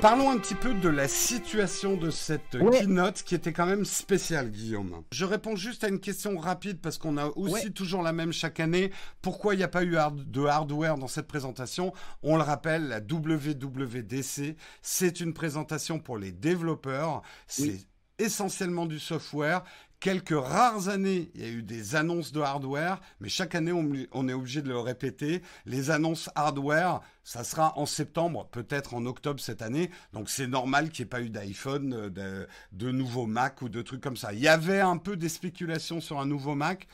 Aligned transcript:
Parlons 0.00 0.30
un 0.30 0.38
petit 0.38 0.54
peu 0.54 0.74
de 0.74 0.88
la 0.88 1.08
situation 1.08 1.96
de 1.96 2.10
cette 2.10 2.56
keynote 2.70 3.24
qui 3.24 3.34
était 3.34 3.52
quand 3.52 3.66
même 3.66 3.84
spéciale, 3.84 4.48
Guillaume. 4.48 5.02
Je 5.10 5.24
réponds 5.24 5.56
juste 5.56 5.82
à 5.82 5.88
une 5.88 5.98
question 5.98 6.38
rapide 6.38 6.80
parce 6.80 6.98
qu'on 6.98 7.16
a 7.16 7.26
aussi 7.34 7.72
toujours 7.72 8.02
la 8.02 8.12
même 8.12 8.32
chaque 8.32 8.60
année. 8.60 8.92
Pourquoi 9.22 9.54
il 9.54 9.56
n'y 9.56 9.64
a 9.64 9.68
pas 9.68 9.82
eu 9.82 9.96
de 9.96 10.44
hardware 10.44 10.98
dans 10.98 11.08
cette 11.08 11.26
présentation? 11.26 11.92
On 12.22 12.36
le 12.36 12.44
rappelle, 12.44 12.86
la 12.86 13.00
WWDC, 13.00 14.56
c'est 14.82 15.18
une 15.18 15.34
présentation 15.34 15.98
pour 15.98 16.16
les 16.16 16.30
développeurs. 16.30 17.22
C'est 17.48 17.80
essentiellement 18.20 18.86
du 18.86 19.00
software 19.00 19.64
quelques 20.00 20.38
rares 20.38 20.88
années, 20.88 21.30
il 21.34 21.40
y 21.40 21.44
a 21.44 21.48
eu 21.48 21.62
des 21.62 21.96
annonces 21.96 22.32
de 22.32 22.40
hardware, 22.40 23.00
mais 23.20 23.28
chaque 23.28 23.54
année, 23.54 23.72
on, 23.72 24.28
est 24.28 24.32
obligé 24.32 24.62
de 24.62 24.68
le 24.68 24.78
répéter. 24.78 25.42
Les 25.66 25.90
annonces 25.90 26.30
hardware, 26.34 27.00
ça 27.24 27.44
sera 27.44 27.76
en 27.78 27.86
septembre, 27.86 28.48
peut-être 28.50 28.94
en 28.94 29.06
octobre 29.06 29.40
cette 29.40 29.62
année. 29.62 29.90
Donc 30.12 30.30
c'est 30.30 30.46
normal 30.46 30.90
qu'il 30.90 31.04
n'y 31.04 31.08
ait 31.08 31.10
pas 31.10 31.20
eu 31.20 31.30
d'iPhone, 31.30 31.92
euh, 31.94 32.10
de, 32.10 32.48
de 32.72 32.90
nouveaux 32.90 33.26
Mac 33.26 33.62
ou 33.62 33.68
de 33.68 33.82
trucs 33.82 34.00
comme 34.00 34.16
ça. 34.16 34.32
Il 34.32 34.40
y 34.40 34.48
avait 34.48 34.80
un 34.80 34.96
peu 34.96 35.16
des 35.16 35.28
spéculations 35.28 36.00
sur 36.00 36.20
un 36.20 36.26
nouveau 36.26 36.54
Mac. 36.54 36.86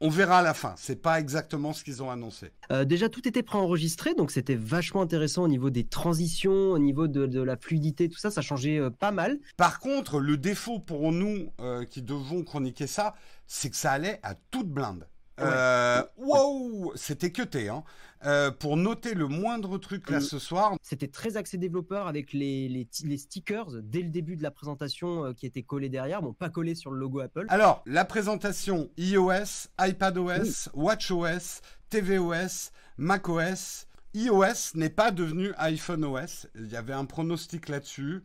On 0.00 0.10
verra 0.10 0.40
à 0.40 0.42
la 0.42 0.52
fin. 0.52 0.74
C'est 0.76 1.00
pas 1.00 1.18
exactement 1.18 1.72
ce 1.72 1.82
qu'ils 1.82 2.02
ont 2.02 2.10
annoncé. 2.10 2.52
Euh, 2.70 2.84
déjà, 2.84 3.08
tout 3.08 3.26
était 3.26 3.42
préenregistré, 3.42 4.14
donc 4.14 4.30
c'était 4.30 4.54
vachement 4.54 5.00
intéressant 5.00 5.44
au 5.44 5.48
niveau 5.48 5.70
des 5.70 5.84
transitions, 5.84 6.72
au 6.72 6.78
niveau 6.78 7.08
de, 7.08 7.40
la 7.40 7.56
fluidité, 7.56 8.08
tout 8.08 8.18
ça, 8.18 8.30
ça 8.30 8.42
changeait 8.42 8.78
euh, 8.78 8.90
pas 8.90 9.10
mal. 9.10 9.38
Par 9.56 9.80
contre, 9.80 10.20
le 10.20 10.36
défaut 10.36 10.80
pour 10.80 11.12
nous 11.12 11.50
euh, 11.60 11.84
qui 11.84 12.02
devons 12.02 12.42
chroniquer 12.44 12.86
ça, 12.86 13.14
c'est 13.46 13.70
que 13.70 13.76
ça 13.76 13.92
allait 13.92 14.20
à 14.22 14.34
toute 14.50 14.68
blinde. 14.68 15.06
Euh, 15.40 16.02
wow, 16.16 16.92
c'était 16.94 17.30
cuté, 17.30 17.68
hein. 17.68 17.84
Euh, 18.24 18.50
pour 18.50 18.78
noter 18.78 19.14
le 19.14 19.28
moindre 19.28 19.76
truc 19.76 20.08
là 20.10 20.18
mm. 20.18 20.22
ce 20.22 20.38
soir. 20.38 20.76
C'était 20.82 21.06
très 21.06 21.36
axé 21.36 21.58
développeur 21.58 22.06
avec 22.06 22.32
les, 22.32 22.66
les, 22.68 23.18
stickers 23.18 23.82
dès 23.82 24.00
le 24.00 24.08
début 24.08 24.36
de 24.36 24.42
la 24.42 24.50
présentation 24.50 25.26
euh, 25.26 25.32
qui 25.34 25.44
étaient 25.44 25.62
collés 25.62 25.90
derrière, 25.90 26.22
bon 26.22 26.32
pas 26.32 26.48
collés 26.48 26.74
sur 26.74 26.90
le 26.90 26.98
logo 26.98 27.20
Apple. 27.20 27.44
Alors, 27.48 27.82
la 27.84 28.06
présentation 28.06 28.90
iOS, 28.96 29.68
iPadOS, 29.78 30.70
WatchOS, 30.72 31.60
tvOS, 31.90 32.72
macOS. 32.96 33.86
iOS 34.14 34.74
n'est 34.74 34.90
pas 34.90 35.10
devenu 35.10 35.52
iPhone 35.58 36.04
OS. 36.04 36.48
Il 36.54 36.68
y 36.68 36.76
avait 36.76 36.94
un 36.94 37.04
pronostic 37.04 37.68
là-dessus. 37.68 38.22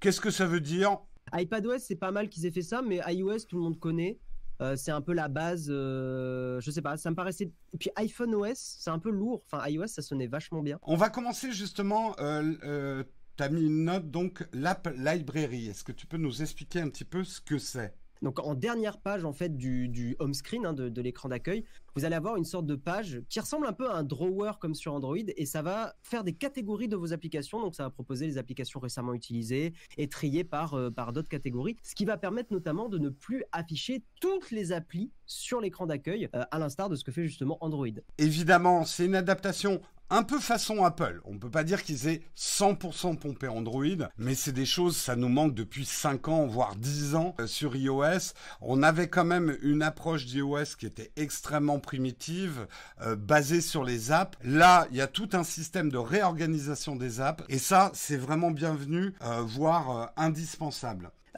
Qu'est-ce 0.00 0.22
que 0.22 0.30
ça 0.30 0.46
veut 0.46 0.60
dire? 0.60 0.98
iPadOS, 1.34 1.80
c'est 1.80 1.96
pas 1.96 2.12
mal 2.12 2.28
qu'ils 2.28 2.46
aient 2.46 2.50
fait 2.50 2.62
ça, 2.62 2.80
mais 2.80 3.00
iOS, 3.06 3.40
tout 3.48 3.56
le 3.56 3.62
monde 3.62 3.78
connaît. 3.78 4.18
Euh, 4.60 4.76
c'est 4.76 4.90
un 4.90 5.00
peu 5.00 5.12
la 5.12 5.28
base. 5.28 5.66
Euh, 5.68 6.60
je 6.60 6.70
sais 6.70 6.82
pas, 6.82 6.96
ça 6.96 7.10
me 7.10 7.16
paraissait. 7.16 7.50
Puis 7.78 7.90
iPhone 7.96 8.34
OS, 8.34 8.76
c'est 8.78 8.90
un 8.90 8.98
peu 8.98 9.10
lourd. 9.10 9.42
Enfin, 9.50 9.66
iOS, 9.68 9.88
ça 9.88 10.02
sonnait 10.02 10.26
vachement 10.26 10.62
bien. 10.62 10.78
On 10.82 10.96
va 10.96 11.10
commencer 11.10 11.52
justement. 11.52 12.14
Euh, 12.18 13.04
tu 13.36 13.42
as 13.42 13.48
mis 13.48 13.62
une 13.66 13.84
note, 13.84 14.10
donc 14.10 14.46
l'App 14.52 14.88
Library. 14.96 15.68
Est-ce 15.68 15.82
que 15.84 15.92
tu 15.92 16.06
peux 16.06 16.18
nous 16.18 16.42
expliquer 16.42 16.80
un 16.80 16.88
petit 16.88 17.04
peu 17.04 17.24
ce 17.24 17.40
que 17.40 17.58
c'est? 17.58 17.94
Donc 18.24 18.40
en 18.40 18.54
dernière 18.54 18.98
page 18.98 19.24
en 19.24 19.32
fait 19.32 19.56
du, 19.56 20.16
home 20.18 20.34
screen 20.34 20.66
hein, 20.66 20.72
de 20.72 21.00
l'écran 21.02 21.28
d'accueil, 21.28 21.64
vous 21.96 22.04
allez 22.04 22.16
avoir 22.16 22.36
une 22.36 22.44
sorte 22.44 22.66
de 22.66 22.74
page 22.74 23.22
qui 23.28 23.38
ressemble 23.38 23.66
un 23.66 23.72
peu 23.72 23.88
à 23.88 23.94
un 23.94 24.02
drawer 24.02 24.52
comme 24.60 24.74
sur 24.74 24.94
Android 24.94 25.16
et 25.16 25.46
ça 25.46 25.62
va 25.62 25.94
faire 26.02 26.24
des 26.24 26.32
catégories 26.32 26.88
de 26.88 26.96
vos 26.96 27.12
applications. 27.12 27.60
Donc 27.60 27.76
ça 27.76 27.84
va 27.84 27.90
proposer 27.90 28.26
les 28.26 28.36
applications 28.36 28.80
récemment 28.80 29.14
utilisées 29.14 29.74
et 29.96 30.08
triées 30.08 30.44
par, 30.44 30.74
euh, 30.74 30.90
d'autres 31.12 31.28
catégories, 31.28 31.76
ce 31.82 31.94
qui 31.94 32.04
va 32.04 32.16
permettre 32.16 32.52
notamment 32.52 32.88
de 32.88 32.98
ne 32.98 33.10
plus 33.10 33.44
afficher 33.52 34.02
toutes 34.20 34.50
les 34.50 34.72
applis 34.72 35.12
sur 35.26 35.60
l'écran 35.60 35.86
d'accueil, 35.86 36.28
euh, 36.34 36.44
à 36.50 36.58
l'instar 36.58 36.88
de 36.88 36.96
ce 36.96 37.04
que 37.04 37.12
fait 37.12 37.26
justement 37.26 37.58
Android. 37.60 37.86
Évidemment, 38.18 38.84
c'est 38.84 39.06
une 39.06 39.14
adaptation 39.14 39.80
un 40.10 40.22
peu 40.22 40.38
façon 40.38 40.84
Apple. 40.84 41.20
On 41.24 41.34
ne 41.34 41.38
peut 41.38 41.50
pas 41.50 41.64
dire 41.64 41.82
qu'ils 41.82 42.08
aient 42.08 42.22
100% 42.36 43.16
pompé 43.16 43.48
Android, 43.48 43.84
mais 44.18 44.34
c'est 44.34 44.52
des 44.52 44.66
choses, 44.66 44.96
ça 44.96 45.16
nous 45.16 45.28
manque 45.28 45.54
depuis 45.54 45.84
5 45.84 46.28
ans, 46.28 46.46
voire 46.46 46.76
10 46.76 47.14
ans 47.14 47.34
euh, 47.40 47.46
sur 47.46 47.76
iOS. 47.76 48.32
On 48.60 48.82
avait 48.82 49.08
quand 49.08 49.24
même 49.24 49.56
une 49.62 49.82
approche 49.82 50.26
d'iOS 50.26 50.76
qui 50.78 50.86
était 50.86 51.12
extrêmement 51.16 51.78
primitive, 51.78 52.66
euh, 53.02 53.16
basée 53.16 53.60
sur 53.60 53.84
les 53.84 54.12
apps. 54.12 54.38
Là, 54.42 54.86
il 54.90 54.96
y 54.96 55.00
a 55.00 55.06
tout 55.06 55.30
un 55.32 55.44
système 55.44 55.90
de 55.90 55.98
réorganisation 55.98 56.96
des 56.96 57.20
apps, 57.20 57.44
et 57.48 57.58
ça, 57.58 57.90
c'est 57.94 58.16
vraiment 58.16 58.50
bienvenu, 58.50 59.14
euh, 59.22 59.42
voire 59.42 60.12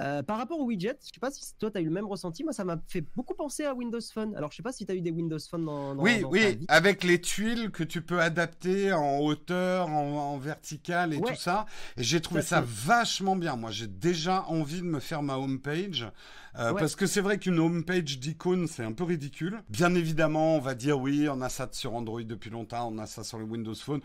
euh, 0.00 0.22
par 0.22 0.36
rapport 0.38 0.60
au 0.60 0.64
widget, 0.64 0.98
je 1.00 1.06
sais 1.14 1.20
pas 1.20 1.30
si 1.30 1.54
toi 1.58 1.70
tu 1.70 1.78
as 1.78 1.80
eu 1.80 1.86
le 1.86 1.90
même 1.90 2.06
ressenti, 2.06 2.44
moi 2.44 2.52
ça 2.52 2.64
m'a 2.64 2.78
fait 2.86 3.04
beaucoup 3.14 3.34
penser 3.34 3.64
à 3.64 3.74
Windows 3.74 4.00
Phone. 4.12 4.34
Alors 4.36 4.50
je 4.50 4.56
sais 4.56 4.62
pas 4.62 4.72
si 4.72 4.84
tu 4.84 4.92
as 4.92 4.94
eu 4.94 5.00
des 5.00 5.10
Windows 5.10 5.38
Phone 5.50 5.64
dans, 5.64 5.94
dans 5.94 6.02
Oui, 6.02 6.22
oui, 6.28 6.58
avec 6.68 7.02
les 7.02 7.20
tuiles 7.20 7.70
que 7.70 7.82
tu 7.82 8.02
peux 8.02 8.20
adapter 8.20 8.92
en 8.92 9.18
hauteur, 9.20 9.88
en, 9.88 10.36
vertical 10.38 11.14
et 11.14 11.20
tout 11.20 11.34
ça. 11.34 11.66
Et 11.96 12.02
j'ai 12.02 12.20
trouvé 12.20 12.42
ça 12.42 12.62
vachement 12.66 13.36
bien. 13.36 13.56
Moi 13.56 13.70
j'ai 13.70 13.86
déjà 13.86 14.44
envie 14.48 14.80
de 14.80 14.86
me 14.86 15.00
faire 15.00 15.22
ma 15.22 15.38
homepage 15.38 16.06
euh, 16.58 16.72
parce 16.74 16.96
que 16.96 17.06
c'est 17.06 17.20
vrai 17.20 17.38
qu'une 17.38 17.58
homepage 17.58 18.18
d'icônes, 18.18 18.66
c'est 18.66 18.84
un 18.84 18.92
peu 18.92 19.04
ridicule. 19.04 19.62
Bien 19.68 19.94
évidemment, 19.94 20.56
on 20.56 20.60
va 20.60 20.74
dire 20.74 20.98
oui, 20.98 21.28
on 21.30 21.40
a 21.40 21.48
ça 21.48 21.68
sur 21.72 21.94
Android 21.94 22.22
depuis 22.22 22.50
longtemps, 22.50 22.90
on 22.92 22.98
a 22.98 23.06
ça 23.06 23.24
sur 23.24 23.38
le 23.38 23.44
Windows 23.44 23.74
Phone. 23.74 24.00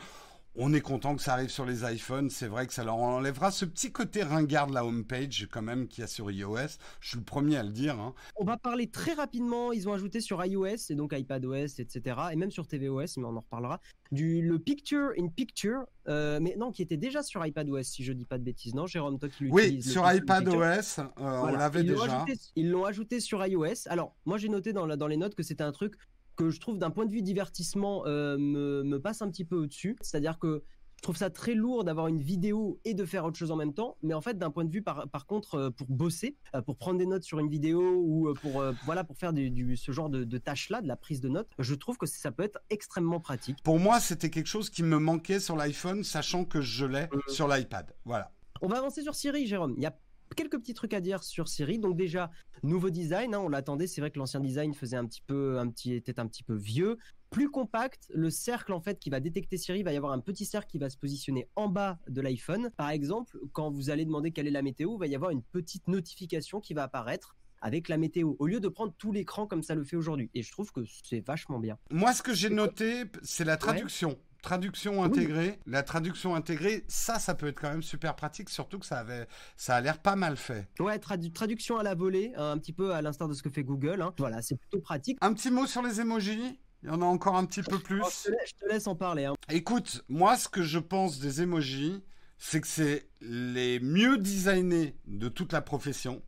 On 0.56 0.74
est 0.74 0.82
content 0.82 1.16
que 1.16 1.22
ça 1.22 1.34
arrive 1.34 1.50
sur 1.50 1.66
les 1.66 1.90
iPhones. 1.90 2.30
C'est 2.30 2.48
vrai 2.48 2.68
que 2.68 2.74
ça 2.74 2.84
leur 2.84 2.98
enlèvera 2.98 3.52
ce 3.52 3.64
petit 3.64 3.92
côté 3.94 4.22
ringard 4.22 4.68
de 4.68 4.74
la 4.74 4.84
homepage 4.84 5.48
quand 5.50 5.62
même 5.62 5.88
qu'il 5.88 6.02
y 6.02 6.04
a 6.04 6.08
sur 6.08 6.30
iOS. 6.30 6.78
Je 7.00 7.10
suis 7.10 7.18
le 7.18 7.24
premier 7.24 7.56
à 7.56 7.64
le 7.64 7.70
dire. 7.70 7.98
Hein. 7.98 8.14
On 8.36 8.44
va 8.44 8.58
parler 8.58 8.88
très 8.88 9.14
rapidement. 9.14 9.72
Ils 9.72 9.88
ont 9.88 9.94
ajouté 9.94 10.20
sur 10.20 10.44
iOS 10.44 10.90
et 10.90 10.96
donc 10.96 11.14
iPadOS, 11.14 11.80
etc. 11.80 12.20
Et 12.34 12.36
même 12.36 12.52
sur 12.52 12.68
tvOS, 12.68 13.18
mais 13.18 13.24
on 13.24 13.38
en 13.38 13.40
reparlera. 13.40 13.80
Du 14.12 14.42
le 14.42 14.60
Picture 14.60 15.12
in 15.18 15.30
Picture, 15.30 15.86
euh, 16.10 16.40
mais 16.42 16.58
non, 16.58 16.74
qui 16.74 16.82
était 16.82 16.98
déjà 16.98 17.24
sur 17.24 17.46
iPadOS, 17.46 17.84
si 17.84 18.04
je 18.04 18.12
dis 18.12 18.26
pas 18.26 18.38
de 18.38 18.44
bêtises. 18.44 18.76
Non, 18.76 18.88
Jérôme, 18.88 19.20
toi 19.20 19.30
qui 19.30 19.46
l'utilises. 19.46 19.86
Oui, 19.88 19.92
sur 19.94 20.12
iPadOS, 20.12 21.00
euh, 21.00 21.06
on 21.18 21.46
l'avait 21.46 21.84
déjà. 21.84 22.26
ils 22.58 22.70
l'ont 22.70 22.84
ajouté 22.84 23.22
sur 23.22 23.46
iOS. 23.46 23.88
Alors, 23.88 24.18
moi 24.26 24.38
j'ai 24.38 24.50
noté 24.50 24.74
dans, 24.74 24.86
dans 24.86 25.08
les 25.08 25.16
notes 25.16 25.36
que 25.36 25.44
c'était 25.44 25.64
un 25.64 25.72
truc 25.72 25.96
que 26.42 26.50
je 26.50 26.60
trouve 26.60 26.78
d'un 26.78 26.90
point 26.90 27.06
de 27.06 27.12
vue 27.12 27.22
divertissement 27.22 28.04
euh, 28.08 28.38
me, 28.38 28.98
passe 28.98 29.22
un 29.22 29.30
petit 29.30 29.46
peu 29.46 29.56
au-dessus. 29.56 29.96
C'est-à-dire 30.02 30.40
que 30.40 30.64
je 30.98 31.04
trouve 31.04 31.18
ça 31.18 31.30
très 31.30 31.54
lourd 31.56 31.84
d'avoir 31.84 32.08
une 32.08 32.20
vidéo 32.20 32.80
et 32.84 32.94
de 32.94 33.06
faire 33.06 33.26
autre 33.26 33.38
chose 33.38 33.52
en 33.52 33.56
même 33.56 33.74
temps. 33.74 33.98
Mais 34.02 34.14
en 34.14 34.22
fait, 34.22 34.38
d'un 34.38 34.50
point 34.50 34.66
de 34.66 34.72
vue, 34.72 34.82
par, 34.82 35.08
par 35.10 35.26
contre, 35.26 35.56
euh, 35.56 35.70
pour 35.70 35.88
bosser, 35.88 36.38
euh, 36.56 36.62
pour 36.62 36.78
prendre 36.78 36.98
des 36.98 37.06
notes 37.06 37.24
sur 37.24 37.40
une 37.40 37.50
vidéo 37.50 37.82
ou 37.82 38.34
pour, 38.42 38.64
voilà, 38.86 39.04
pour 39.04 39.18
faire 39.18 39.34
du, 39.34 39.78
ce 39.78 39.92
genre 39.92 40.10
de, 40.10 40.38
tâches-là, 40.38 40.82
de 40.82 40.88
la 40.88 40.96
prise 40.96 41.22
de 41.22 41.30
notes, 41.30 41.50
je 41.60 41.76
trouve 41.76 41.98
que 41.98 42.06
ça 42.06 42.32
peut 42.32 42.44
être 42.44 42.60
extrêmement 42.70 43.20
pratique. 43.20 43.58
Pour 43.64 43.80
moi, 43.80 44.00
c'était 44.00 44.30
quelque 44.30 44.50
chose 44.50 44.70
qui 44.70 44.84
me 44.84 44.98
manquait 44.98 45.40
sur 45.40 45.56
l'iPhone, 45.56 46.04
sachant 46.04 46.46
que 46.46 46.62
je 46.62 46.86
l'ai 46.86 47.08
sur 47.28 47.48
l'iPad. 47.48 47.94
Voilà. 48.06 48.32
On 48.64 48.68
va 48.68 48.78
avancer 48.78 49.02
sur 49.02 49.16
Siri, 49.16 49.48
Jérôme. 49.48 49.74
Il 49.78 49.84
y 49.84 49.88
a 49.88 49.96
quelques 50.36 50.58
petits 50.60 50.74
trucs 50.74 50.94
à 50.94 51.02
dire 51.02 51.24
sur 51.24 51.48
Siri. 51.48 51.80
Donc 51.80 51.98
déjà, 51.98 52.32
nouveau 52.64 52.90
design, 52.90 53.36
hein, 53.36 53.40
on 53.40 53.50
l'attendait. 53.50 53.88
C'est 53.88 54.02
vrai 54.02 54.12
que 54.12 54.20
l'ancien 54.20 54.40
design 54.40 54.74
faisait 54.74 54.98
un 54.98 55.06
petit 55.06 55.22
peu, 55.22 55.60
un 55.60 55.70
petit, 55.70 55.94
était 55.94 56.20
un 56.20 56.28
petit 56.28 56.44
peu 56.44 56.56
vieux, 56.56 56.98
plus 57.30 57.50
compact. 57.50 58.12
Le 58.14 58.30
cercle 58.30 58.74
en 58.74 58.82
fait 58.82 59.00
qui 59.00 59.10
va 59.10 59.20
détecter 59.20 59.58
Siri, 59.58 59.84
va 59.84 59.94
y 59.94 59.98
avoir 59.98 60.14
un 60.14 60.20
petit 60.20 60.46
cercle 60.46 60.70
qui 60.70 60.80
va 60.80 60.90
se 60.90 60.98
positionner 60.98 61.48
en 61.56 61.70
bas 61.70 62.00
de 62.08 62.22
l'iPhone. 62.22 62.72
Par 62.78 62.90
exemple, 62.90 63.40
quand 63.54 63.72
vous 63.72 63.90
allez 63.90 64.06
demander 64.06 64.32
quelle 64.32 64.48
est 64.48 64.52
la 64.52 64.62
météo, 64.62 64.96
il 64.96 65.00
va 65.00 65.08
y 65.08 65.16
avoir 65.16 65.32
une 65.32 65.44
petite 65.44 65.88
notification 65.88 66.60
qui 66.60 66.74
va 66.74 66.84
apparaître 66.84 67.36
avec 67.62 67.90
la 67.90 67.98
météo, 67.98 68.34
au 68.40 68.48
lieu 68.48 68.60
de 68.60 68.68
prendre 68.68 68.94
tout 68.98 69.12
l'écran 69.12 69.46
comme 69.46 69.62
ça 69.62 69.76
le 69.76 69.84
fait 69.84 69.96
aujourd'hui. 69.96 70.32
Et 70.34 70.42
je 70.42 70.52
trouve 70.52 70.72
que 70.72 70.82
c'est 71.04 71.20
vachement 71.20 71.60
bien. 71.60 71.78
Moi, 71.92 72.12
ce 72.14 72.24
que 72.24 72.34
j'ai 72.34 72.50
noté, 72.50 73.04
c'est 73.22 73.46
la 73.46 73.56
traduction 73.56 74.18
traduction 74.42 75.04
intégrée, 75.04 75.60
la 75.66 75.84
traduction 75.84 76.36
intégrée, 76.36 76.84
ça, 76.88 77.20
ça 77.20 77.36
peut 77.36 77.48
être 77.48 77.60
quand 77.60 77.70
même 77.70 77.84
super 77.84 78.16
pratique, 78.16 78.50
surtout 78.50 78.80
que 78.80 78.86
ça 78.86 79.00
avait, 79.00 79.28
ça 79.56 79.76
a 79.76 79.82
l'air 79.82 80.00
pas 80.00 80.16
mal 80.16 80.38
fait. 80.38 80.68
Ouais, 80.80 81.00
traduction 81.00 81.78
à 81.78 81.84
la 81.84 81.96
volée, 81.96 82.34
un 82.36 82.58
petit 82.58 82.74
peu 82.74 82.94
à 82.94 83.02
l'instar 83.02 83.28
de 83.28 83.34
ce 83.34 83.44
que 83.44 83.50
fait 83.50 83.64
Google. 83.64 84.02
Hein. 84.02 84.14
Voilà, 84.18 84.42
c'est 84.42 84.56
plutôt 84.56 84.80
pratique. 84.80 85.18
Un 85.22 85.34
petit 85.34 85.52
mot 85.52 85.68
sur 85.68 85.82
les 85.82 86.02
emojis 86.02 86.60
il 86.84 86.90
y 86.90 86.92
en 86.92 87.02
a 87.02 87.06
encore 87.06 87.36
un 87.36 87.46
petit 87.46 87.62
peu 87.62 87.78
plus. 87.78 88.02
je, 88.26 88.54
te 88.60 88.68
laisse, 88.68 88.88
en 88.88 88.96
parler. 88.96 89.26
Hein. 89.26 89.36
Écoute, 89.50 90.04
moi, 90.10 90.36
ce 90.36 90.50
que 90.50 90.64
je 90.64 90.80
pense 90.80 91.20
des 91.20 91.42
emojis, 91.42 92.04
c'est 92.38 92.60
que 92.60 92.68
c'est 92.68 93.08
les 93.22 93.80
mieux 93.80 94.18
designés 94.18 94.96
de 95.06 95.30
toute 95.30 95.54
la 95.54 95.62
profession, 95.62 96.24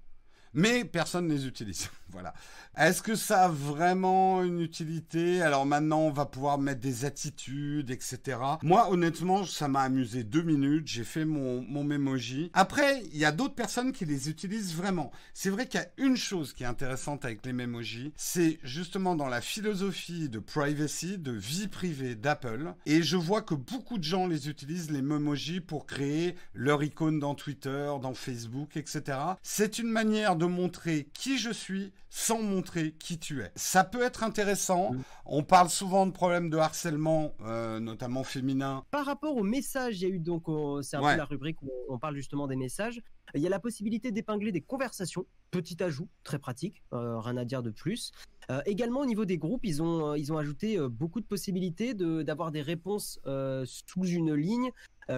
mais 0.53 0.85
personne 0.85 1.27
ne 1.27 1.33
les 1.33 1.47
utilise. 1.47 1.89
voilà. 2.09 2.33
Est-ce 2.77 3.01
que 3.03 3.15
ça 3.15 3.45
a 3.45 3.47
vraiment 3.49 4.43
une 4.43 4.59
utilité? 4.59 5.41
Alors 5.41 5.65
maintenant, 5.65 6.01
on 6.01 6.11
va 6.11 6.25
pouvoir 6.25 6.57
mettre 6.57 6.79
des 6.79 7.05
attitudes, 7.05 7.91
etc. 7.91 8.37
Moi, 8.63 8.89
honnêtement, 8.89 9.45
ça 9.45 9.67
m'a 9.67 9.81
amusé 9.81 10.23
deux 10.23 10.41
minutes. 10.41 10.87
J'ai 10.87 11.03
fait 11.03 11.25
mon, 11.25 11.61
mon 11.61 11.83
Memoji. 11.83 12.49
Après, 12.53 13.03
il 13.11 13.17
y 13.17 13.25
a 13.25 13.31
d'autres 13.31 13.55
personnes 13.55 13.91
qui 13.91 14.05
les 14.05 14.29
utilisent 14.29 14.75
vraiment. 14.75 15.11
C'est 15.33 15.49
vrai 15.49 15.67
qu'il 15.67 15.79
y 15.79 15.83
a 15.83 15.89
une 15.97 16.17
chose 16.17 16.53
qui 16.53 16.63
est 16.63 16.67
intéressante 16.67 17.25
avec 17.25 17.45
les 17.45 17.53
Memoji, 17.53 18.13
c'est 18.15 18.59
justement 18.63 19.15
dans 19.15 19.27
la 19.27 19.41
philosophie 19.41 20.29
de 20.29 20.39
privacy, 20.39 21.17
de 21.17 21.31
vie 21.31 21.67
privée 21.67 22.15
d'Apple. 22.15 22.73
Et 22.85 23.03
je 23.03 23.17
vois 23.17 23.41
que 23.41 23.55
beaucoup 23.55 23.97
de 23.97 24.03
gens 24.03 24.27
les 24.27 24.49
utilisent, 24.49 24.91
les 24.91 25.01
Memoji, 25.01 25.61
pour 25.61 25.85
créer 25.85 26.35
leur 26.53 26.83
icône 26.83 27.19
dans 27.19 27.35
Twitter, 27.35 27.91
dans 28.01 28.13
Facebook, 28.13 28.77
etc. 28.77 29.17
C'est 29.41 29.79
une 29.79 29.89
manière 29.89 30.35
de 30.35 30.42
de 30.43 30.47
montrer 30.47 31.09
qui 31.13 31.37
je 31.37 31.51
suis 31.51 31.93
sans 32.09 32.41
montrer 32.41 32.91
qui 32.93 33.17
tu 33.17 33.41
es. 33.41 33.51
Ça 33.55 33.83
peut 33.83 34.01
être 34.01 34.23
intéressant. 34.23 34.93
Mm. 34.93 35.03
On 35.25 35.43
parle 35.43 35.69
souvent 35.69 36.05
de 36.05 36.11
problèmes 36.11 36.49
de 36.49 36.57
harcèlement, 36.57 37.33
euh, 37.41 37.79
notamment 37.79 38.23
féminin. 38.23 38.85
Par 38.91 39.05
rapport 39.05 39.35
aux 39.37 39.43
messages, 39.43 40.01
il 40.01 40.07
y 40.07 40.11
a 40.11 40.13
eu 40.13 40.19
donc, 40.19 40.43
c'est 40.83 40.97
un 40.97 41.01
peu 41.01 41.17
la 41.17 41.25
rubrique 41.25 41.61
où 41.61 41.71
on 41.89 41.97
parle 41.97 42.15
justement 42.15 42.47
des 42.47 42.55
messages. 42.55 43.01
Il 43.33 43.41
y 43.41 43.47
a 43.47 43.49
la 43.49 43.59
possibilité 43.59 44.11
d'épingler 44.11 44.51
des 44.51 44.61
conversations. 44.61 45.25
Petit 45.51 45.81
ajout, 45.81 46.07
très 46.23 46.39
pratique, 46.39 46.83
euh, 46.93 47.19
rien 47.19 47.37
à 47.37 47.45
dire 47.45 47.63
de 47.63 47.71
plus. 47.71 48.11
Euh, 48.49 48.61
également 48.65 49.01
au 49.01 49.05
niveau 49.05 49.25
des 49.25 49.37
groupes, 49.37 49.63
ils 49.63 49.81
ont, 49.81 50.15
ils 50.15 50.33
ont 50.33 50.37
ajouté 50.37 50.77
beaucoup 50.89 51.21
de 51.21 51.25
possibilités 51.25 51.93
d'avoir 51.93 52.51
des 52.51 52.61
réponses 52.61 53.19
sous 53.65 54.05
une 54.05 54.33
ligne, 54.33 54.71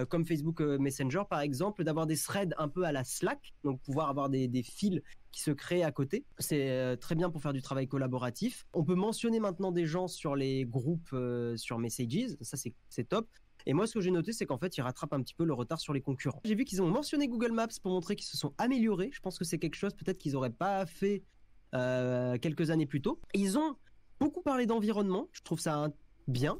comme 0.08 0.26
Facebook 0.26 0.60
Messenger 0.60 1.22
par 1.28 1.40
exemple, 1.40 1.84
d'avoir 1.84 2.06
des 2.06 2.16
threads 2.16 2.54
un 2.58 2.68
peu 2.68 2.84
à 2.84 2.92
la 2.92 3.04
Slack, 3.04 3.54
donc 3.64 3.80
pouvoir 3.80 4.08
avoir 4.10 4.28
des, 4.28 4.46
des 4.48 4.62
fils 4.62 5.02
qui 5.36 5.42
se 5.42 5.50
créent 5.50 5.82
à 5.82 5.92
côté. 5.92 6.24
C'est 6.38 6.70
euh, 6.70 6.96
très 6.96 7.14
bien 7.14 7.28
pour 7.28 7.42
faire 7.42 7.52
du 7.52 7.60
travail 7.60 7.86
collaboratif. 7.86 8.66
On 8.72 8.84
peut 8.84 8.94
mentionner 8.94 9.38
maintenant 9.38 9.70
des 9.70 9.84
gens 9.84 10.08
sur 10.08 10.34
les 10.34 10.64
groupes 10.64 11.10
euh, 11.12 11.58
sur 11.58 11.78
Messages, 11.78 12.38
ça 12.40 12.56
c'est 12.88 13.04
top. 13.04 13.28
Et 13.66 13.74
moi, 13.74 13.86
ce 13.86 13.94
que 13.94 14.00
j'ai 14.00 14.12
noté, 14.12 14.32
c'est 14.32 14.46
qu'en 14.46 14.58
fait, 14.58 14.76
ils 14.76 14.80
rattrapent 14.80 15.12
un 15.12 15.20
petit 15.20 15.34
peu 15.34 15.44
le 15.44 15.52
retard 15.52 15.80
sur 15.80 15.92
les 15.92 16.00
concurrents. 16.00 16.40
J'ai 16.44 16.54
vu 16.54 16.64
qu'ils 16.64 16.80
ont 16.82 16.88
mentionné 16.88 17.26
Google 17.26 17.52
Maps 17.52 17.66
pour 17.82 17.92
montrer 17.92 18.14
qu'ils 18.14 18.26
se 18.26 18.36
sont 18.36 18.54
améliorés. 18.58 19.10
Je 19.12 19.20
pense 19.20 19.38
que 19.38 19.44
c'est 19.44 19.58
quelque 19.58 19.74
chose 19.74 19.92
peut-être 19.94 20.18
qu'ils 20.18 20.32
n'auraient 20.32 20.50
pas 20.50 20.86
fait 20.86 21.24
euh, 21.74 22.38
quelques 22.38 22.70
années 22.70 22.86
plus 22.86 23.02
tôt. 23.02 23.20
Ils 23.34 23.58
ont 23.58 23.74
beaucoup 24.20 24.40
parlé 24.40 24.66
d'environnement. 24.66 25.28
Je 25.32 25.42
trouve 25.42 25.58
ça 25.58 25.88
bien. 26.28 26.58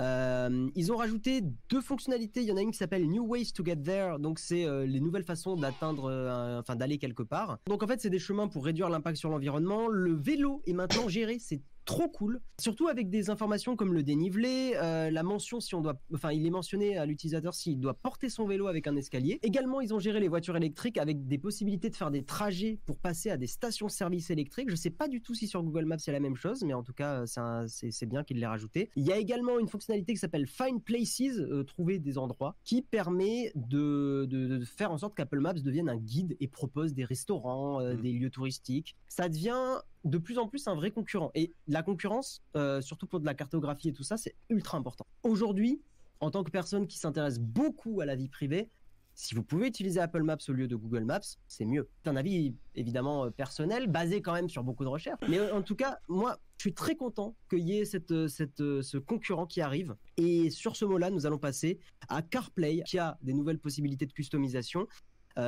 Euh, 0.00 0.68
ils 0.74 0.92
ont 0.92 0.96
rajouté 0.96 1.42
deux 1.68 1.80
fonctionnalités. 1.80 2.42
Il 2.42 2.48
y 2.48 2.52
en 2.52 2.56
a 2.56 2.60
une 2.60 2.72
qui 2.72 2.78
s'appelle 2.78 3.08
New 3.08 3.24
Ways 3.24 3.52
to 3.52 3.64
Get 3.64 3.76
There. 3.76 4.18
Donc, 4.18 4.40
c'est 4.40 4.64
euh, 4.64 4.84
les 4.84 5.00
nouvelles 5.00 5.24
façons 5.24 5.54
d'atteindre, 5.54 6.58
enfin, 6.60 6.74
d'aller 6.74 6.98
quelque 6.98 7.22
part. 7.22 7.58
Donc, 7.68 7.84
en 7.84 7.86
fait, 7.86 8.00
c'est 8.00 8.10
des 8.10 8.18
chemins 8.18 8.48
pour 8.48 8.64
réduire 8.64 8.88
l'impact 8.88 9.16
sur 9.16 9.30
l'environnement. 9.30 9.86
Le 9.86 10.12
vélo 10.12 10.62
est 10.66 10.72
maintenant 10.72 11.08
géré. 11.08 11.38
C'est 11.38 11.62
trop 11.88 12.06
cool. 12.06 12.40
Surtout 12.60 12.88
avec 12.88 13.08
des 13.08 13.30
informations 13.30 13.74
comme 13.74 13.94
le 13.94 14.02
dénivelé, 14.02 14.72
euh, 14.76 15.10
la 15.10 15.22
mention 15.22 15.58
si 15.58 15.74
on 15.74 15.80
doit, 15.80 15.98
enfin 16.12 16.32
il 16.32 16.44
est 16.44 16.50
mentionné 16.50 16.98
à 16.98 17.06
l'utilisateur 17.06 17.54
s'il 17.54 17.80
doit 17.80 17.94
porter 17.94 18.28
son 18.28 18.46
vélo 18.46 18.66
avec 18.66 18.86
un 18.86 18.94
escalier. 18.94 19.38
Également 19.42 19.80
ils 19.80 19.94
ont 19.94 19.98
géré 19.98 20.20
les 20.20 20.28
voitures 20.28 20.56
électriques 20.56 20.98
avec 20.98 21.26
des 21.26 21.38
possibilités 21.38 21.88
de 21.88 21.96
faire 21.96 22.10
des 22.10 22.24
trajets 22.24 22.78
pour 22.84 22.98
passer 22.98 23.30
à 23.30 23.38
des 23.38 23.46
stations-service 23.46 24.28
électriques. 24.28 24.68
Je 24.68 24.76
sais 24.76 24.90
pas 24.90 25.08
du 25.08 25.22
tout 25.22 25.34
si 25.34 25.46
sur 25.46 25.62
Google 25.62 25.86
Maps 25.86 25.96
c'est 25.98 26.12
la 26.12 26.20
même 26.20 26.36
chose, 26.36 26.62
mais 26.62 26.74
en 26.74 26.82
tout 26.82 26.92
cas 26.92 27.24
c'est 27.26 28.06
bien 28.06 28.22
qu'il 28.22 28.38
l'ait 28.38 28.46
rajouté. 28.46 28.90
Il 28.94 29.06
y 29.06 29.12
a 29.12 29.16
également 29.16 29.58
une 29.58 29.68
fonctionnalité 29.68 30.12
qui 30.12 30.18
s'appelle 30.18 30.46
Find 30.46 30.82
Places, 30.82 31.38
euh, 31.38 31.64
trouver 31.64 31.98
des 31.98 32.18
endroits, 32.18 32.54
qui 32.64 32.82
permet 32.82 33.50
de, 33.54 34.26
de, 34.28 34.62
faire 34.62 34.92
en 34.92 34.98
sorte 34.98 35.14
qu'Apple 35.14 35.40
Maps 35.40 35.54
devienne 35.54 35.88
un 35.88 35.96
guide 35.96 36.36
et 36.38 36.48
propose 36.48 36.92
des 36.92 37.04
restaurants, 37.06 37.80
euh, 37.80 37.94
mmh. 37.94 38.00
des 38.02 38.12
lieux 38.12 38.30
touristiques. 38.30 38.94
Ça 39.08 39.30
devient 39.30 39.80
de 40.08 40.18
plus 40.18 40.38
en 40.38 40.48
plus 40.48 40.66
un 40.66 40.74
vrai 40.74 40.90
concurrent. 40.90 41.30
Et 41.34 41.52
la 41.66 41.82
concurrence, 41.82 42.42
euh, 42.56 42.80
surtout 42.80 43.06
pour 43.06 43.20
de 43.20 43.26
la 43.26 43.34
cartographie 43.34 43.88
et 43.88 43.92
tout 43.92 44.02
ça, 44.02 44.16
c'est 44.16 44.34
ultra 44.48 44.78
important. 44.78 45.06
Aujourd'hui, 45.22 45.80
en 46.20 46.30
tant 46.30 46.42
que 46.42 46.50
personne 46.50 46.86
qui 46.86 46.98
s'intéresse 46.98 47.38
beaucoup 47.38 48.00
à 48.00 48.06
la 48.06 48.16
vie 48.16 48.28
privée, 48.28 48.70
si 49.14 49.34
vous 49.34 49.42
pouvez 49.42 49.66
utiliser 49.66 49.98
Apple 49.98 50.22
Maps 50.22 50.38
au 50.48 50.52
lieu 50.52 50.68
de 50.68 50.76
Google 50.76 51.04
Maps, 51.04 51.20
c'est 51.48 51.64
mieux. 51.64 51.88
C'est 52.02 52.10
un 52.10 52.16
avis 52.16 52.54
évidemment 52.76 53.24
euh, 53.24 53.30
personnel, 53.30 53.88
basé 53.88 54.22
quand 54.22 54.32
même 54.32 54.48
sur 54.48 54.62
beaucoup 54.62 54.84
de 54.84 54.88
recherches. 54.88 55.20
Mais 55.28 55.38
euh, 55.38 55.54
en 55.54 55.62
tout 55.62 55.74
cas, 55.74 55.98
moi, 56.08 56.38
je 56.56 56.62
suis 56.62 56.74
très 56.74 56.94
content 56.94 57.36
qu'il 57.50 57.68
y 57.68 57.78
ait 57.78 57.84
ce 57.84 58.96
concurrent 58.96 59.46
qui 59.46 59.60
arrive. 59.60 59.96
Et 60.16 60.50
sur 60.50 60.76
ce 60.76 60.84
mot-là, 60.84 61.10
nous 61.10 61.26
allons 61.26 61.38
passer 61.38 61.80
à 62.08 62.22
CarPlay, 62.22 62.82
qui 62.86 62.98
a 62.98 63.18
des 63.22 63.34
nouvelles 63.34 63.58
possibilités 63.58 64.06
de 64.06 64.12
customisation, 64.12 64.88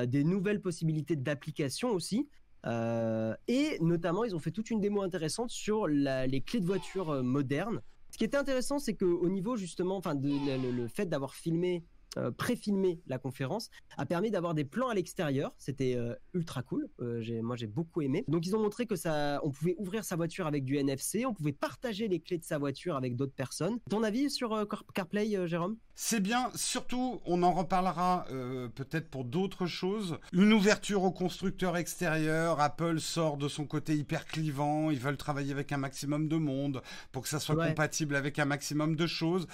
des 0.06 0.22
nouvelles 0.22 0.60
possibilités 0.60 1.16
d'application 1.16 1.90
aussi. 1.90 2.28
Euh, 2.66 3.34
et 3.48 3.78
notamment, 3.80 4.24
ils 4.24 4.34
ont 4.34 4.38
fait 4.38 4.50
toute 4.50 4.70
une 4.70 4.80
démo 4.80 5.02
intéressante 5.02 5.50
sur 5.50 5.86
les 5.86 6.42
clés 6.44 6.60
de 6.60 6.66
voiture 6.66 7.10
euh, 7.10 7.22
modernes. 7.22 7.80
Ce 8.10 8.18
qui 8.18 8.24
était 8.24 8.36
intéressant, 8.36 8.78
c'est 8.78 8.94
qu'au 8.94 9.28
niveau 9.28 9.56
justement, 9.56 9.96
enfin, 9.96 10.14
le 10.14 10.88
fait 10.88 11.06
d'avoir 11.06 11.34
filmé 11.34 11.84
euh, 12.16 12.30
pré-filmer 12.32 13.00
la 13.06 13.18
conférence 13.18 13.70
a 13.96 14.04
permis 14.04 14.30
d'avoir 14.30 14.54
des 14.54 14.64
plans 14.64 14.88
à 14.88 14.94
l'extérieur. 14.94 15.52
C'était 15.58 15.94
euh, 15.96 16.14
ultra 16.34 16.62
cool. 16.62 16.88
Euh, 17.00 17.22
moi, 17.42 17.56
j'ai 17.56 17.66
beaucoup 17.68 18.02
aimé. 18.02 18.24
Donc, 18.26 18.46
ils 18.46 18.56
ont 18.56 18.60
montré 18.60 18.86
que 18.86 18.96
ça, 18.96 19.40
on 19.44 19.50
pouvait 19.50 19.76
ouvrir 19.78 20.04
sa 20.04 20.16
voiture 20.16 20.46
avec 20.46 20.64
du 20.64 20.76
NFC, 20.76 21.24
on 21.24 21.34
pouvait 21.34 21.52
partager 21.52 22.08
les 22.08 22.20
clés 22.20 22.38
de 22.38 22.44
sa 22.44 22.58
voiture 22.58 22.96
avec 22.96 23.14
d'autres 23.14 23.34
personnes. 23.34 23.78
Ton 23.88 24.02
avis 24.02 24.30
sur 24.30 24.66
CarPlay, 24.94 25.46
Jérôme? 25.46 25.76
C'est 25.94 26.20
bien. 26.20 26.50
Surtout, 26.54 27.20
on 27.26 27.42
en 27.42 27.52
reparlera 27.52 28.26
peut-être 28.74 29.08
pour 29.08 29.24
d'autres 29.24 29.66
choses. 29.66 30.18
Une 30.32 30.52
ouverture 30.52 31.02
aux 31.04 31.12
constructeurs 31.12 31.76
extérieurs. 31.76 32.60
Apple 32.60 33.00
sort 33.00 33.36
de 33.36 33.48
son 33.48 33.66
côté 33.66 33.96
hyper 33.96 34.26
clivant. 34.26 34.90
Ils 34.90 34.98
veulent 34.98 35.16
travailler 35.16 35.52
avec 35.52 35.72
un 35.72 35.76
maximum 35.76 36.28
de 36.28 36.36
monde 36.36 36.82
pour 37.12 37.22
que 37.22 37.28
ça 37.28 37.38
soit 37.38 37.56
compatible 37.56 38.16
avec 38.16 38.38
un 38.38 38.46
maximum 38.46 38.96
de 38.96 39.06
choses. 39.06 39.46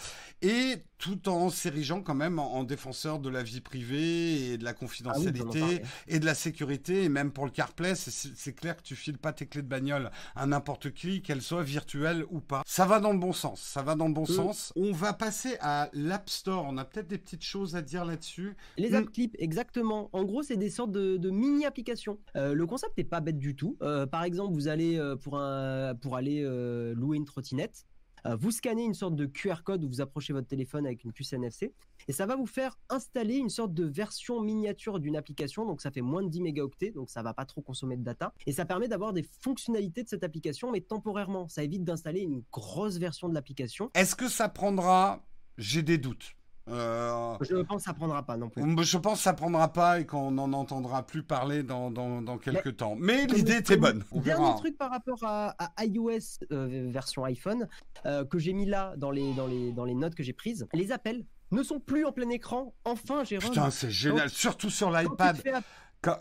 Et 0.43 0.77
tout 0.99 1.29
en 1.29 1.51
s'érigeant 1.51 2.01
quand 2.01 2.15
même 2.15 2.39
en, 2.39 2.65
défenseur 2.65 3.19
de 3.19 3.29
la 3.29 3.43
vie 3.43 3.61
privée 3.61 4.53
et 4.53 4.59
de 4.59 4.65
la 4.65 4.73
confidentialité 4.73 5.83
ah 5.83 5.87
et 6.09 6.19
de 6.19 6.27
la 6.27 6.35
sécurité. 6.35 7.05
Et 7.05 7.09
même 7.09 7.31
pour 7.31 7.45
le 7.45 7.51
CarPlay, 7.51 7.95
c'est 7.95 8.53
clair 8.55 8.77
que 8.77 8.83
tu 8.83 8.97
files 8.97 9.19
pas 9.19 9.33
tes 9.33 9.47
clés 9.47 9.63
de 9.63 9.69
bagnole 9.69 10.11
à 10.35 10.47
n'importe 10.47 10.93
qui, 10.93 11.23
qu'elles 11.23 11.43
soient 11.43 11.63
virtuelles 11.63 12.25
ou 12.31 12.41
pas. 12.41 12.63
Ça 12.67 12.87
va 12.87 13.01
dans 13.01 13.13
le 13.13 13.19
bon 13.19 13.33
sens. 13.33 13.61
Ça 13.61 13.83
va 13.83 13.95
dans 13.95 14.09
le 14.09 14.15
bon 14.15 14.23
mm. 14.23 14.27
sens. 14.27 14.73
On 14.77 14.93
va 14.93 15.13
passer 15.13 15.57
à 15.61 15.91
l'App 15.93 16.29
Store. 16.29 16.65
On 16.69 16.77
a 16.79 16.85
peut-être 16.85 17.09
des 17.09 17.19
petites 17.19 17.45
choses 17.45 17.77
à 17.77 17.83
dire 17.83 18.05
là-dessus. 18.05 18.57
Les 18.79 18.95
app 18.95 19.11
clips, 19.13 19.37
exactement. 19.39 20.11
En 20.13 20.25
gros, 20.25 20.43
c'est 20.43 20.57
des 20.57 20.71
sortes 20.71 20.93
de, 20.93 21.31
mini-applications. 21.31 22.19
Euh, 22.37 22.55
le 22.55 22.67
concept 22.67 22.97
n'est 22.97 23.05
pas 23.05 23.21
bête 23.21 23.39
du 23.39 23.55
tout. 23.55 23.77
Euh, 23.83 24.07
par 24.07 24.25
exemple, 24.25 24.55
vous 24.55 24.69
allez 24.69 24.97
euh, 24.97 25.17
pour, 25.17 25.39
un, 25.39 25.95
pour 25.95 26.17
aller 26.17 26.43
louer 26.95 27.17
une 27.17 27.25
trottinette. 27.25 27.85
Euh, 28.27 28.37
vous 28.37 28.51
scannez 28.51 28.85
une 28.85 28.95
sorte 28.95 29.15
de 29.15 29.27
QR 29.27 29.63
code 29.65 29.85
où 29.85 29.89
vous 29.89 30.01
approchez 30.01 30.33
votre 30.33 30.49
téléphone 30.49 30.87
avec 30.87 31.05
une 31.05 31.13
puce 31.13 31.33
NFC 31.33 31.73
et 32.09 32.13
ça 32.13 32.27
va 32.27 32.37
vous 32.37 32.47
faire 32.47 32.79
installer 32.89 33.37
une 33.37 33.51
sorte 33.51 33.75
de 33.75 33.85
version 33.85 34.41
miniature 34.41 35.01
d'une 35.01 35.17
application. 35.17 35.65
Donc 35.65 35.81
ça 35.81 35.91
fait 35.91 36.01
moins 36.01 36.23
de 36.23 36.29
10 36.29 36.43
mégaoctets, 36.43 36.91
donc 36.91 37.11
ça 37.11 37.23
va 37.23 37.35
pas 37.35 37.45
trop 37.45 37.63
consommer 37.63 37.97
de 37.97 38.05
data 38.05 38.33
et 38.47 38.53
ça 38.53 38.65
permet 38.65 38.89
d'avoir 38.89 39.13
des 39.13 39.23
fonctionnalités 39.23 40.03
de 40.03 40.09
cette 40.09 40.25
application, 40.25 40.71
mais 40.71 40.81
temporairairement. 40.81 41.49
Ça 41.49 41.63
évite 41.63 41.85
d'installer 41.85 42.21
une 42.21 42.43
grosse 42.53 42.99
version 42.99 43.29
de 43.29 43.35
l'application. 43.35 43.91
Est-ce 43.95 44.17
que 44.17 44.29
ça 44.29 44.49
prendra 44.49 45.25
J'ai 45.59 45.83
des 45.83 45.99
doutes. 45.99 46.36
Euh, 46.69 47.37
je 47.43 47.57
pense 47.57 47.79
que 47.79 47.83
ça 47.85 47.95
prendra 47.95 48.25
pas 48.25 48.37
non 48.37 48.49
plus. 48.49 48.63
Je 48.85 48.99
pense 48.99 49.19
que 49.19 49.23
ça 49.23 49.33
prendra 49.33 49.73
pas 49.73 50.01
et 50.01 50.07
qu'on 50.07 50.33
n'en 50.33 50.53
entendra 50.53 51.07
plus 51.07 51.23
parler 51.23 51.63
dans, 51.63 51.91
dans, 51.91 52.39
quelques 52.39 52.77
temps. 52.77 52.97
Mais 52.99 53.27
l'idée 53.27 53.57
était 53.57 53.77
bonne. 53.77 54.05
Dernier 54.13 54.55
truc 54.57 54.77
par 54.77 54.91
rapport 54.91 55.23
à, 55.23 55.55
iOS 55.81 56.45
euh, 56.53 56.89
version 56.91 57.25
iPhone 57.25 57.69
euh, 58.05 58.25
que 58.25 58.39
j'ai 58.39 58.53
mis 58.53 58.67
là 58.67 58.95
dans 58.97 59.11
les, 59.11 59.33
dans, 59.35 59.47
les, 59.47 59.73
dans 59.73 59.85
les 59.85 59.95
notes 59.95 60.15
que 60.15 60.23
j'ai 60.23 60.33
prises. 60.33 60.67
Les 60.73 60.93
appels 60.93 61.25
ne 61.53 61.63
sont 61.63 61.79
plus 61.79 62.05
en 62.05 62.13
plein 62.13 62.29
écran. 62.31 62.75
Enfin, 62.85 63.23
Jérôme. 63.23 63.51
Putain, 63.51 63.71
c'est 63.71 63.91
génial. 63.91 64.29
Surtout 64.29 64.71
sur 64.71 64.91
l'iPad. 64.91 65.41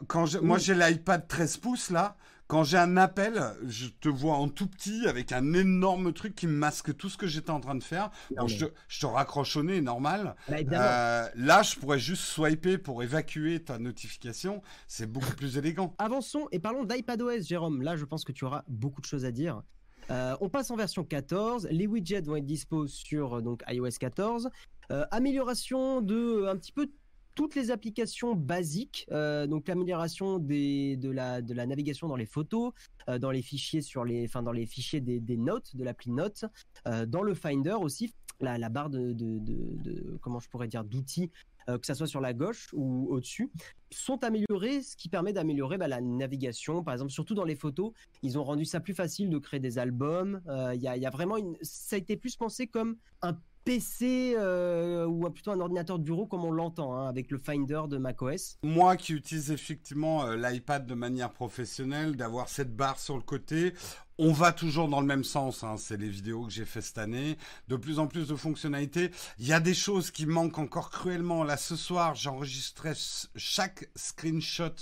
Quand, 0.07 0.41
moi 0.41 0.57
j'ai 0.57 0.73
l'iPad 0.73 1.27
13 1.27 1.57
pouces 1.57 1.89
là, 1.91 2.15
quand 2.47 2.63
j'ai 2.63 2.77
un 2.77 2.95
appel, 2.97 3.41
je 3.67 3.87
te 3.87 4.07
vois 4.07 4.35
en 4.35 4.47
tout 4.49 4.67
petit 4.67 5.07
avec 5.07 5.31
un 5.31 5.53
énorme 5.53 6.13
truc 6.13 6.35
qui 6.35 6.45
me 6.45 6.53
masque 6.53 6.95
tout 6.95 7.09
ce 7.09 7.17
que 7.17 7.25
j'étais 7.25 7.49
en 7.49 7.59
train 7.59 7.75
de 7.75 7.83
faire. 7.83 8.11
je, 8.45 8.65
te, 8.65 9.05
raccroche 9.05 9.57
au 9.57 9.63
nez, 9.63 9.81
normal. 9.81 10.35
Bah, 10.47 10.57
euh, 10.71 11.29
là, 11.35 11.63
je 11.63 11.75
pourrais 11.75 11.99
juste 11.99 12.23
swiper 12.23 12.77
pour 12.77 13.01
évacuer 13.01 13.63
ta 13.63 13.79
notification. 13.79 14.61
C'est 14.87 15.11
beaucoup 15.11 15.33
plus 15.35 15.57
élégant. 15.57 15.95
Avançons 15.97 16.47
et 16.51 16.59
parlons 16.59 16.83
d'iPadOS, 16.83 17.41
Jérôme. 17.41 17.81
Là, 17.81 17.95
je 17.95 18.05
pense 18.05 18.23
que 18.23 18.31
tu 18.31 18.45
auras 18.45 18.63
beaucoup 18.67 19.01
de 19.01 19.07
choses 19.07 19.25
à 19.25 19.31
dire. 19.31 19.63
Euh, 20.11 20.37
on 20.39 20.49
passe 20.49 20.69
en 20.69 20.75
version 20.75 21.03
14. 21.03 21.67
Les 21.71 21.87
widgets 21.87 22.21
vont 22.21 22.35
être 22.35 22.45
dispo 22.45 22.85
sur 22.85 23.41
donc 23.41 23.63
iOS 23.67 23.97
14. 23.99 24.49
Euh, 24.91 25.03
amélioration 25.09 26.01
de 26.01 26.45
un 26.45 26.55
petit 26.57 26.71
peu 26.71 26.91
toutes 27.35 27.53
les 27.55 27.69
applications 27.69 28.33
basiques, 28.33 29.05
euh, 29.11 29.45
donc 29.45 29.67
l'amélioration 29.67 30.39
de 30.39 31.11
la, 31.11 31.41
navigation 31.41 32.07
dans 32.07 32.15
les 32.15 32.25
photos, 32.25 32.71
euh, 33.09 33.19
dans 33.19 33.31
les 33.31 33.41
fichiers 33.41 33.81
dans 33.93 34.51
les 34.51 34.65
fichiers 34.65 35.01
des, 35.01 35.37
notes 35.37 35.75
de 35.75 35.83
l'appli 35.83 36.11
Notes, 36.11 36.45
euh, 36.87 37.05
dans 37.05 37.21
le 37.21 37.33
Finder 37.33 37.73
aussi, 37.73 38.13
la, 38.39 38.69
barre 38.69 38.89
de, 38.89 40.17
comment 40.21 40.39
je 40.39 40.49
pourrais 40.49 40.67
dire 40.67 40.83
d'outils, 40.83 41.29
que 41.67 41.85
ça 41.85 41.95
soit 41.95 42.05
sur 42.05 42.21
la 42.21 42.33
gauche 42.33 42.69
ou 42.73 43.07
au-dessus, 43.09 43.49
sont 43.89 44.23
améliorés, 44.23 44.83
ce 44.83 44.95
qui 44.95 45.09
permet 45.09 45.33
d'améliorer 45.33 45.79
bah, 45.79 45.87
la 45.87 45.99
navigation. 45.99 46.83
Par 46.83 46.93
exemple, 46.93 47.11
surtout 47.11 47.33
dans 47.33 47.43
les 47.43 47.55
photos, 47.55 47.91
ils 48.21 48.37
ont 48.37 48.43
rendu 48.43 48.65
ça 48.65 48.79
plus 48.79 48.93
facile 48.93 49.31
de 49.31 49.37
créer 49.39 49.59
des 49.59 49.79
albums. 49.79 50.41
Il 50.75 50.81
y, 50.81 50.87
a, 50.87 51.09
vraiment 51.09 51.37
ça 51.63 51.95
a 51.95 51.99
été 51.99 52.17
plus 52.17 52.35
pensé 52.35 52.67
comme 52.67 52.97
un 53.23 53.35
PC 53.65 54.35
euh, 54.37 55.05
ou 55.05 55.27
plutôt 55.31 55.51
un 55.51 55.59
ordinateur 55.59 55.97
de 55.97 56.03
bureau 56.03 56.27
comme 56.27 56.45
on 56.45 56.51
l'entend 56.51 56.95
hein, 56.95 57.07
avec 57.07 57.31
le 57.31 57.39
Finder 57.39 57.81
de 57.89 57.97
macOS. 57.97 58.59
Moi 58.63 58.95
qui 58.95 59.13
utilise 59.13 59.51
effectivement 59.51 60.23
euh, 60.23 60.35
l'iPad 60.37 60.85
de 60.85 60.93
manière 60.93 61.31
professionnelle, 61.31 62.15
d'avoir 62.15 62.47
cette 62.47 62.75
barre 62.75 62.99
sur 62.99 63.15
le 63.15 63.23
côté, 63.23 63.73
on 64.19 64.31
va 64.31 64.51
toujours 64.51 64.87
dans 64.87 65.01
le 65.01 65.07
même 65.07 65.23
sens. 65.23 65.63
Hein. 65.63 65.75
C'est 65.77 65.97
les 65.97 66.09
vidéos 66.09 66.45
que 66.45 66.53
j'ai 66.53 66.63
fait 66.63 66.81
cette 66.81 66.99
année. 66.99 67.37
De 67.67 67.75
plus 67.75 67.97
en 67.97 68.05
plus 68.05 68.27
de 68.27 68.35
fonctionnalités. 68.35 69.09
Il 69.39 69.47
y 69.47 69.53
a 69.53 69.59
des 69.59 69.73
choses 69.73 70.11
qui 70.11 70.27
manquent 70.27 70.59
encore 70.59 70.91
cruellement. 70.91 71.43
Là 71.43 71.57
ce 71.57 71.75
soir, 71.75 72.13
j'enregistrais 72.13 72.93
chaque 73.35 73.89
screenshot 73.95 74.75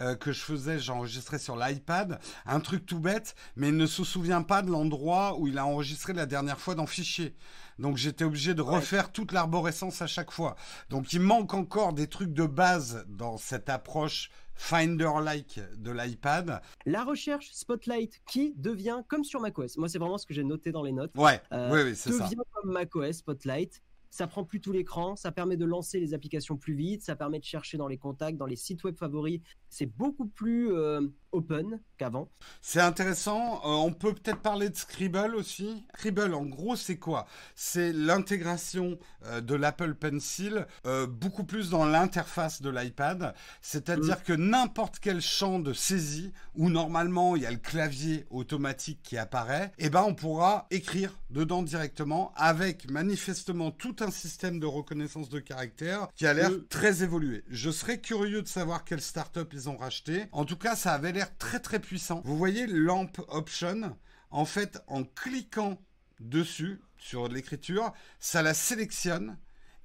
euh, 0.00 0.14
que 0.14 0.32
je 0.32 0.40
faisais, 0.40 0.78
j'enregistrais 0.78 1.38
sur 1.38 1.56
l'iPad, 1.56 2.20
un 2.46 2.60
truc 2.60 2.86
tout 2.86 3.00
bête, 3.00 3.34
mais 3.56 3.68
il 3.68 3.76
ne 3.76 3.86
se 3.86 4.04
souvient 4.04 4.42
pas 4.42 4.62
de 4.62 4.70
l'endroit 4.70 5.36
où 5.38 5.48
il 5.48 5.58
a 5.58 5.66
enregistré 5.66 6.12
la 6.12 6.26
dernière 6.26 6.60
fois 6.60 6.76
dans 6.76 6.86
Fichier. 6.86 7.34
Donc 7.78 7.96
j'étais 7.96 8.24
obligé 8.24 8.54
de 8.54 8.62
refaire 8.62 9.12
toute 9.12 9.32
l'arborescence 9.32 10.02
à 10.02 10.06
chaque 10.06 10.30
fois. 10.30 10.56
Donc 10.90 11.12
il 11.12 11.20
manque 11.20 11.54
encore 11.54 11.92
des 11.92 12.06
trucs 12.06 12.32
de 12.32 12.46
base 12.46 13.04
dans 13.08 13.36
cette 13.36 13.68
approche 13.68 14.30
Finder-like 14.54 15.60
de 15.76 15.92
l'iPad. 15.92 16.60
La 16.84 17.04
recherche 17.04 17.48
Spotlight 17.52 18.20
qui 18.26 18.54
devient 18.56 19.02
comme 19.06 19.22
sur 19.22 19.40
macOS. 19.40 19.76
Moi, 19.76 19.88
c'est 19.88 19.98
vraiment 19.98 20.18
ce 20.18 20.26
que 20.26 20.34
j'ai 20.34 20.42
noté 20.42 20.72
dans 20.72 20.82
les 20.82 20.90
notes. 20.90 21.12
Ouais, 21.16 21.40
euh, 21.52 21.72
oui, 21.72 21.90
oui 21.90 21.96
c'est 21.96 22.10
ça. 22.10 22.24
Devient 22.24 22.42
comme 22.52 22.72
macOS 22.72 23.18
Spotlight 23.18 23.80
ça 24.10 24.26
prend 24.26 24.44
plus 24.44 24.60
tout 24.60 24.72
l'écran, 24.72 25.16
ça 25.16 25.32
permet 25.32 25.56
de 25.56 25.64
lancer 25.64 26.00
les 26.00 26.14
applications 26.14 26.56
plus 26.56 26.74
vite, 26.74 27.02
ça 27.02 27.16
permet 27.16 27.38
de 27.38 27.44
chercher 27.44 27.76
dans 27.76 27.88
les 27.88 27.98
contacts, 27.98 28.38
dans 28.38 28.46
les 28.46 28.56
sites 28.56 28.82
web 28.84 28.96
favoris. 28.96 29.40
C'est 29.68 29.86
beaucoup 29.86 30.26
plus 30.26 30.72
euh, 30.72 31.02
open 31.32 31.80
qu'avant. 31.96 32.30
C'est 32.60 32.80
intéressant. 32.80 33.60
Euh, 33.64 33.68
on 33.68 33.92
peut 33.92 34.14
peut-être 34.14 34.40
parler 34.40 34.68
de 34.68 34.76
Scribble 34.76 35.34
aussi. 35.34 35.84
Scribble, 35.94 36.34
en 36.34 36.44
gros, 36.44 36.76
c'est 36.76 36.98
quoi? 36.98 37.26
C'est 37.54 37.92
l'intégration 37.92 38.98
euh, 39.26 39.40
de 39.40 39.54
l'Apple 39.54 39.94
Pencil 39.94 40.66
beaucoup 41.08 41.44
plus 41.44 41.70
dans 41.70 41.84
l'interface 41.84 42.62
de 42.62 42.70
l'iPad. 42.70 43.34
C'est-à-dire 43.60 44.18
mm. 44.18 44.22
que 44.24 44.32
n'importe 44.32 44.98
quel 45.00 45.20
champ 45.20 45.58
de 45.58 45.72
saisie 45.72 46.32
où 46.54 46.70
normalement 46.70 47.36
il 47.36 47.42
y 47.42 47.46
a 47.46 47.50
le 47.50 47.56
clavier 47.56 48.26
automatique 48.30 49.00
qui 49.02 49.16
apparaît, 49.16 49.72
eh 49.78 49.90
ben 49.90 50.02
on 50.06 50.14
pourra 50.14 50.66
écrire 50.70 51.18
dedans 51.30 51.62
directement 51.62 52.32
avec 52.36 52.90
manifestement 52.90 53.70
tout 53.70 53.96
un 54.00 54.10
système 54.10 54.58
de 54.58 54.66
reconnaissance 54.66 55.28
de 55.28 55.40
caractère 55.40 56.08
qui 56.14 56.26
a 56.26 56.34
l'air 56.34 56.50
très 56.68 57.02
évolué. 57.02 57.44
Je 57.48 57.70
serais 57.70 57.98
curieux 57.98 58.42
de 58.42 58.48
savoir 58.48 58.84
quelle 58.84 59.00
startup 59.00 59.52
ils 59.52 59.68
ont 59.68 59.76
racheté. 59.76 60.26
En 60.32 60.44
tout 60.44 60.56
cas, 60.56 60.76
ça 60.76 60.92
avait 60.92 61.12
l'air 61.18 61.36
très 61.36 61.58
très 61.58 61.80
puissant. 61.80 62.22
Vous 62.24 62.38
voyez 62.38 62.66
Lamp 62.66 63.10
Option? 63.28 63.96
En 64.30 64.44
fait, 64.44 64.80
en 64.86 65.04
cliquant 65.04 65.78
dessus 66.20 66.80
sur 66.96 67.28
l'écriture, 67.28 67.92
ça 68.20 68.42
la 68.42 68.54
sélectionne 68.54 69.36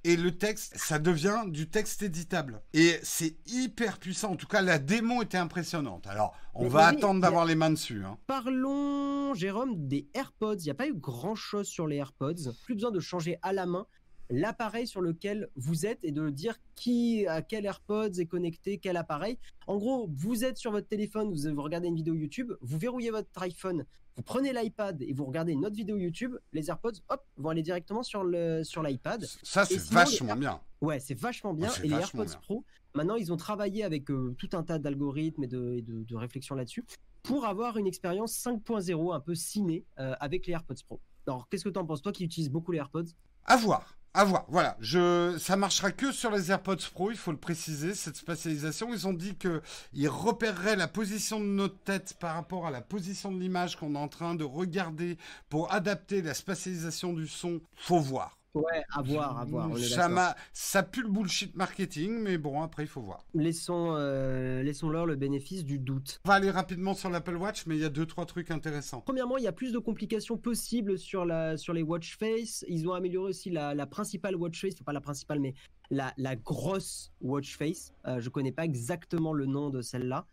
et 0.04 0.16
le 0.18 0.38
texte, 0.38 0.74
ça 0.78 1.00
devient 1.00 1.44
du 1.48 1.70
texte 1.70 2.04
éditable. 2.04 2.62
Et 2.74 3.00
c'est 3.04 3.38
hyper 3.48 4.00
puissant. 4.00 4.32
En 4.32 4.36
tout 4.36 4.48
cas, 4.48 4.62
la 4.62 4.78
démo 4.78 5.24
était 5.24 5.38
impressionnante. 5.38 6.08
Alors, 6.08 6.36
on 6.54 6.68
va 6.68 6.88
attendre 6.88 7.22
d'avoir 7.22 7.46
les 7.46 7.56
mains 7.56 7.70
dessus. 7.70 8.04
Hein. 8.04 8.18
Parlons, 8.28 9.34
Jérôme, 9.34 9.88
des 9.88 10.10
AirPods. 10.14 10.58
Il 10.60 10.66
n'y 10.66 10.72
a 10.72 10.76
pas 10.76 10.88
eu 10.88 10.94
grand-chose 10.94 11.68
sur 11.68 11.88
les 11.88 11.96
AirPods. 11.96 12.52
Plus 12.66 12.76
besoin 12.76 12.92
de 12.92 13.00
changer 13.00 13.38
à 13.42 13.54
la 13.54 13.66
main 13.66 13.88
l'appareil 14.30 14.88
sur 14.88 15.02
lequel 15.02 15.50
vous 15.56 15.86
êtes 15.86 16.04
et 16.04 16.12
de 16.12 16.30
dire 16.30 16.60
qui 16.76 17.28
à 17.28 17.42
quel 17.42 17.66
AirPods 17.66 18.20
est 18.20 18.26
connecté, 18.26 18.78
quel 18.78 18.98
appareil. 18.98 19.38
En 19.68 19.78
gros, 19.78 20.10
vous 20.16 20.44
êtes 20.44 20.58
sur 20.58 20.72
votre 20.72 20.88
téléphone, 20.88 21.34
vous, 21.34 21.62
regardez 21.62 21.88
une 21.88 21.96
vidéo 21.96 22.16
YouTube, 22.16 22.54
vous 22.62 22.78
verrouillez 22.78 23.12
votre 23.12 23.30
iPhone, 23.42 23.86
vous 24.16 24.24
prenez 24.24 24.54
l'iPad 24.54 25.02
et 25.02 25.14
vous 25.14 25.26
regardez 25.26 25.54
une 25.54 25.66
autre 25.66 25.76
vidéo 25.76 25.98
YouTube, 25.98 26.36
les 26.52 26.70
AirPods, 26.70 27.00
hop, 27.10 27.26
vont 27.38 27.50
aller 27.50 27.64
directement 27.64 28.04
sur 28.04 28.24
le 28.24 28.64
sur 28.64 28.84
l'iPad. 28.84 29.26
Ça 29.44 29.66
c'est 29.66 29.80
vachement 29.80 30.36
bien. 30.36 30.60
Ouais, 30.82 31.00
c'est 31.00 31.18
vachement 31.18 31.54
bien. 31.54 31.72
et 31.84 31.88
les 31.88 31.96
AirPods 31.96 32.38
Pro, 32.42 32.64
maintenant 32.94 33.16
ils 33.16 33.32
ont 33.32 33.38
travaillé 33.38 33.84
avec 33.84 34.10
euh, 34.12 34.36
tout 34.38 34.50
un 34.54 34.64
tas 34.64 34.80
d'algorithmes 34.80 35.44
et 35.44 35.48
de, 35.48 35.84
de, 35.86 36.16
réflexions 36.16 36.56
là-dessus 36.56 36.86
pour 37.24 37.46
avoir 37.46 37.78
une 37.78 37.88
expérience 37.88 38.34
5.0 38.34 39.16
un 39.16 39.20
peu 39.20 39.34
ciné 39.34 39.86
euh, 39.98 40.14
avec 40.20 40.46
les 40.46 40.54
AirPods 40.54 40.84
Pro. 40.86 41.00
Alors, 41.26 41.48
qu'est-ce 41.50 41.64
que 41.64 41.70
tu 41.70 41.80
en 41.80 41.86
penses, 41.86 42.02
toi 42.02 42.12
qui 42.12 42.26
utilises 42.26 42.50
beaucoup 42.50 42.74
les 42.74 42.80
AirPods? 42.80 43.06
À 43.46 43.56
voir. 43.56 43.98
À 44.16 44.26
voir, 44.26 44.46
voilà. 44.48 44.78
Je, 44.80 45.36
ça 45.40 45.56
marchera 45.56 45.92
que 45.92 46.12
sur 46.12 46.30
les 46.30 46.52
AirPods 46.52 46.76
Pro, 46.94 47.10
il 47.10 47.18
faut 47.18 47.32
le 47.32 47.38
préciser, 47.38 47.96
cette 47.96 48.16
spatialisation. 48.16 48.94
Ils 48.94 49.08
ont 49.08 49.14
dit 49.14 49.36
qu'ils 49.36 50.10
repéreraient 50.10 50.76
la 50.76 50.88
position 50.88 51.40
de 51.40 51.46
notre 51.46 51.80
tête 51.80 52.14
par 52.20 52.36
rapport 52.36 52.68
à 52.68 52.72
la 52.72 52.82
position 52.82 53.32
de 53.32 53.40
l'image 53.40 53.76
qu'on 53.76 53.96
est 53.96 53.98
en 53.98 54.08
train 54.08 54.36
de 54.36 54.44
regarder 54.44 55.18
pour 55.50 55.74
adapter 55.74 56.22
la 56.22 56.36
spatialisation 56.36 57.14
du 57.14 57.28
son. 57.28 57.60
Faut 57.76 58.00
voir. 58.00 58.38
Ouais, 58.54 58.84
à 58.92 59.02
voir, 59.02 59.40
à 59.40 59.46
voir. 59.46 59.78
ça, 59.80 60.36
ça 60.54 60.84
pue 60.84 61.02
le 61.02 61.10
bullshit 61.10 61.56
marketing, 61.56 62.20
mais 62.22 62.38
bon, 62.38 62.62
après, 62.62 62.84
il 62.84 62.88
faut 62.88 63.02
voir. 63.02 63.26
Laissons, 63.34 63.96
euh, 63.98 64.62
laissons-leur 64.62 65.08
le 65.08 65.16
bénéfice 65.16 65.66
du 65.66 65.80
doute. 65.80 66.20
On 66.26 66.30
va 66.30 66.36
aller 66.36 66.52
rapidement 66.52 66.94
sur 66.94 67.10
l'Apple 67.10 67.36
Watch, 67.36 67.66
mais 67.66 67.76
il 67.76 67.82
y 67.82 67.86
a 67.86 67.90
deux, 67.90 68.06
trois 68.06 68.26
trucs 68.26 68.52
intéressants. 68.52 69.02
Premièrement, 69.02 69.38
il 69.38 69.44
y 69.44 69.48
a 69.48 69.52
plus 69.52 69.72
de 69.72 69.80
complications 69.80 70.38
possibles 70.38 71.00
sur, 71.00 71.26
la, 71.26 71.58
sur 71.58 71.74
les 71.74 71.82
watch 71.82 72.16
face. 72.18 72.64
Ils 72.68 72.88
ont 72.88 72.94
amélioré 72.94 73.30
aussi 73.30 73.50
la, 73.50 73.74
la 73.74 73.88
principale 73.88 74.36
watch 74.36 74.62
face, 74.62 74.76
pas 74.76 74.94
la 74.94 75.02
principale, 75.02 75.40
mais 75.40 75.56
la, 75.90 76.14
la 76.18 76.36
grosse 76.36 77.12
watch 77.22 77.58
face. 77.58 77.94
Euh, 78.06 78.20
je 78.20 78.30
connais 78.30 78.52
pas 78.52 78.66
exactement 78.66 79.34
le 79.34 79.48
nom 79.48 79.72
de 79.72 79.82
celle-là. 79.82 80.28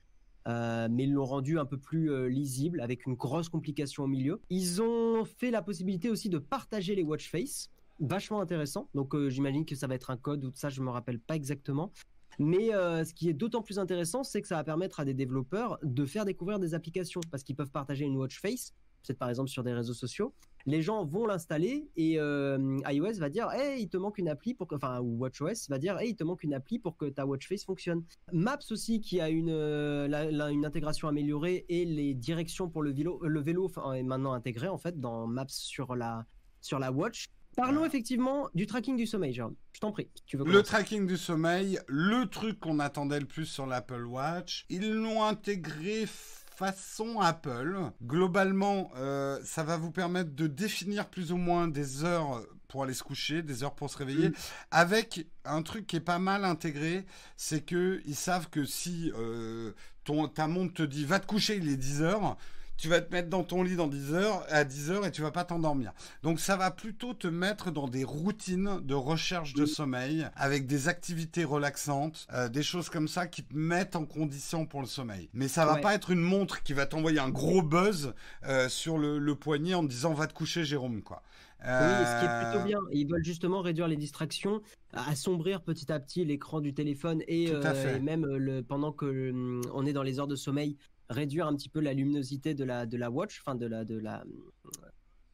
Euh, 0.49 0.89
mais 0.91 1.05
ils 1.05 1.13
l'ont 1.13 1.27
rendu 1.27 1.59
un 1.59 1.67
peu 1.67 1.77
plus 1.77 2.11
euh, 2.11 2.29
lisible 2.29 2.81
avec 2.81 3.05
une 3.07 3.15
grosse 3.15 3.51
complication 3.51 4.05
au 4.05 4.07
milieu. 4.07 4.41
Ils 4.49 4.81
ont 4.81 5.25
fait 5.25 5.51
la 5.51 5.61
possibilité 5.61 6.09
aussi 6.09 6.31
de 6.31 6.39
partager 6.39 6.95
les 6.95 7.03
watch 7.03 7.31
face 7.31 7.69
vachement 8.01 8.41
intéressant. 8.41 8.89
Donc 8.95 9.15
euh, 9.15 9.31
j'imagine 9.31 9.65
que 9.65 9.77
ça 9.77 9.87
va 9.87 9.95
être 9.95 10.11
un 10.11 10.17
code 10.17 10.45
ou 10.45 10.51
ça, 10.55 10.69
je 10.69 10.81
me 10.81 10.91
rappelle 10.91 11.21
pas 11.21 11.37
exactement. 11.37 11.93
Mais 12.39 12.75
euh, 12.75 13.05
ce 13.05 13.13
qui 13.13 13.29
est 13.29 13.35
d'autant 13.35 13.63
plus 13.63 13.79
intéressant, 13.79 14.25
c'est 14.25 14.41
que 14.41 14.49
ça 14.49 14.57
va 14.57 14.65
permettre 14.65 15.01
à 15.01 15.05
des 15.05 15.15
développeurs 15.15 15.79
de 15.83 16.07
faire 16.07 16.25
découvrir 16.25 16.59
des 16.59 16.75
applications 16.75 17.21
parce 17.31 17.43
qu'ils 17.43 17.57
peuvent 17.57 17.71
partager 17.71 18.05
une 18.05 18.17
watch 18.17 18.41
face, 18.41 18.73
peut-être 19.03 19.19
par 19.19 19.29
exemple 19.29 19.51
sur 19.51 19.63
des 19.63 19.75
réseaux 19.75 19.95
sociaux. 19.95 20.33
Les 20.67 20.81
gens 20.83 21.05
vont 21.05 21.27
l'installer 21.27 21.91
et 21.97 22.19
euh, 22.19 22.79
iOS 22.87 23.15
va 23.19 23.31
dire 23.31 23.51
hey 23.51 23.83
il 23.83 23.89
te 23.89 23.97
manque 23.97 24.19
une 24.19 24.29
appli 24.29 24.55
pour 24.55 24.69
que 24.69 24.75
enfin 24.75 25.01
ou 25.01 25.19
WatchOS 25.19 25.69
va 25.71 25.79
dire 25.79 25.99
hey 25.99 26.11
il 26.11 26.17
te 26.17 26.25
manque 26.25 26.45
une 26.45 26.53
appli 26.53 26.79
pour 26.79 26.99
que 26.99 27.07
ta 27.07 27.27
watch 27.27 27.49
face 27.49 27.65
fonctionne. 27.65 28.05
Maps 28.33 28.59
aussi 28.71 29.01
qui 29.01 29.21
a 29.21 29.31
une 29.31 29.51
une 29.51 30.65
intégration 30.65 31.09
améliorée 31.09 31.65
et 31.69 31.85
les 31.85 32.15
directions 32.15 32.69
pour 32.69 32.83
le 32.83 32.93
vélo 32.93 33.21
le 33.23 33.41
vélo 33.41 33.71
est 33.95 34.03
maintenant 34.03 34.33
intégré 34.33 34.69
en 34.69 34.79
fait 34.79 35.01
dans 35.01 35.27
Maps 35.27 35.47
sur 35.49 35.97
la 35.97 36.27
sur 36.61 36.79
la 36.79 36.93
watch 36.93 37.27
Parlons 37.61 37.85
effectivement 37.85 38.49
du 38.55 38.67
tracking 38.67 38.97
du 38.97 39.07
sommeil, 39.07 39.35
Jérôme. 39.35 39.55
Je 39.73 39.81
t'en 39.81 39.93
prie. 39.93 40.09
Tu 40.27 40.37
veux 40.37 40.45
le 40.45 40.63
tracking 40.63 41.07
du 41.07 41.17
sommeil, 41.17 41.79
le 41.87 42.27
truc 42.27 42.59
qu'on 42.59 42.79
attendait 42.79 43.21
le 43.21 43.27
plus 43.27 43.45
sur 43.45 43.67
l'Apple 43.67 44.05
Watch, 44.05 44.65
ils 44.71 44.95
l'ont 44.95 45.25
intégré 45.25 46.07
façon 46.07 47.21
Apple. 47.21 47.79
Globalement, 48.03 48.91
euh, 48.97 49.39
ça 49.45 49.63
va 49.63 49.77
vous 49.77 49.91
permettre 49.91 50.35
de 50.35 50.47
définir 50.47 51.09
plus 51.09 51.33
ou 51.33 51.37
moins 51.37 51.69
des 51.69 52.05
heures 52.05 52.43
pour 52.69 52.85
aller 52.85 52.95
se 52.95 53.03
coucher, 53.03 53.43
des 53.43 53.63
heures 53.65 53.75
pour 53.75 53.91
se 53.91 53.99
réveiller, 53.99 54.29
mm. 54.29 54.35
avec 54.71 55.27
un 55.45 55.63
truc 55.63 55.87
qui 55.87 55.97
est 55.97 56.01
pas 56.01 56.19
mal 56.19 56.45
intégré, 56.45 57.05
c'est 57.37 57.61
que 57.61 58.01
ils 58.07 58.15
savent 58.15 58.49
que 58.49 58.65
si 58.65 59.13
euh, 59.17 59.73
ton, 60.05 60.29
ta 60.29 60.47
montre 60.47 60.75
te 60.75 60.83
dit 60.83 61.05
va 61.05 61.19
te 61.19 61.27
coucher, 61.27 61.57
il 61.57 61.69
est 61.69 61.77
10 61.77 62.03
heures, 62.03 62.37
tu 62.81 62.89
vas 62.89 63.03
te 63.03 63.13
mettre 63.13 63.29
dans 63.29 63.45
ton 63.45 63.63
lit 63.63 63.77
dans 63.77 63.89
10 63.89 64.15
heures, 64.15 64.43
à 64.49 64.65
10 64.65 64.91
heures 64.91 65.07
et 65.07 65.11
tu 65.11 65.21
vas 65.21 65.31
pas 65.31 65.45
t'endormir. 65.45 65.93
Donc 66.23 66.41
ça 66.41 66.57
va 66.57 66.71
plutôt 66.71 67.13
te 67.13 67.27
mettre 67.27 67.71
dans 67.71 67.87
des 67.87 68.05
routines 68.05 68.81
de 68.83 68.95
recherche 68.95 69.53
de 69.53 69.67
sommeil 69.67 70.27
avec 70.35 70.67
des 70.67 70.89
activités 70.89 71.45
relaxantes, 71.45 72.27
euh, 72.33 72.49
des 72.49 72.63
choses 72.63 72.89
comme 72.89 73.07
ça 73.07 73.27
qui 73.27 73.45
te 73.45 73.55
mettent 73.55 73.97
en 73.97 74.07
condition 74.07 74.65
pour 74.65 74.81
le 74.81 74.87
sommeil. 74.87 75.29
Mais 75.35 75.47
ça 75.47 75.67
va 75.67 75.77
pas 75.77 75.95
être 75.95 76.11
une 76.11 76.21
montre 76.21 76.63
qui 76.63 76.73
va 76.73 76.87
t'envoyer 76.87 77.19
un 77.19 77.29
gros 77.29 77.61
buzz 77.61 78.15
euh, 78.47 78.69
sur 78.71 78.97
le, 78.97 79.35
poignet 79.35 79.75
en 79.75 79.83
te 79.83 79.89
disant 79.89 80.13
va 80.13 80.27
te 80.27 80.35
coucher 80.35 80.65
Jérôme 80.65 81.03
quoi. 81.03 81.23
Oui, 81.63 81.67
ce 81.67 82.21
qui 82.21 82.25
est 82.25 82.43
plutôt 82.43 82.63
euh, 82.63 82.65
bien. 82.65 82.79
Ils 82.93 83.07
veulent 83.07 83.25
justement 83.25 83.61
réduire 83.61 83.87
les 83.89 83.97
distractions, 83.97 84.63
assombrir 84.95 85.61
petit 85.61 85.93
à 85.93 86.01
petit 86.01 86.25
l'écran 86.25 86.61
du 86.61 86.73
téléphone 86.73 87.23
et, 87.29 87.53
même 88.01 88.25
le, 88.25 88.63
pendant 88.63 88.93
que 88.93 89.61
on 89.75 89.85
est 89.85 89.93
dans 89.93 90.03
les 90.03 90.19
heures 90.19 90.27
de 90.27 90.37
sommeil, 90.37 90.79
réduire 91.11 91.47
un 91.47 91.55
petit 91.55 91.69
peu 91.69 91.81
la 91.81 91.93
luminosité 91.93 92.55
de 92.55 92.65
la, 92.65 92.87
de 92.87 92.97
la 92.97 93.11
watch, 93.11 93.41
enfin 93.41 93.57
de 93.57 93.67
la, 93.67 93.85
de, 93.85 93.99
la, 93.99 94.25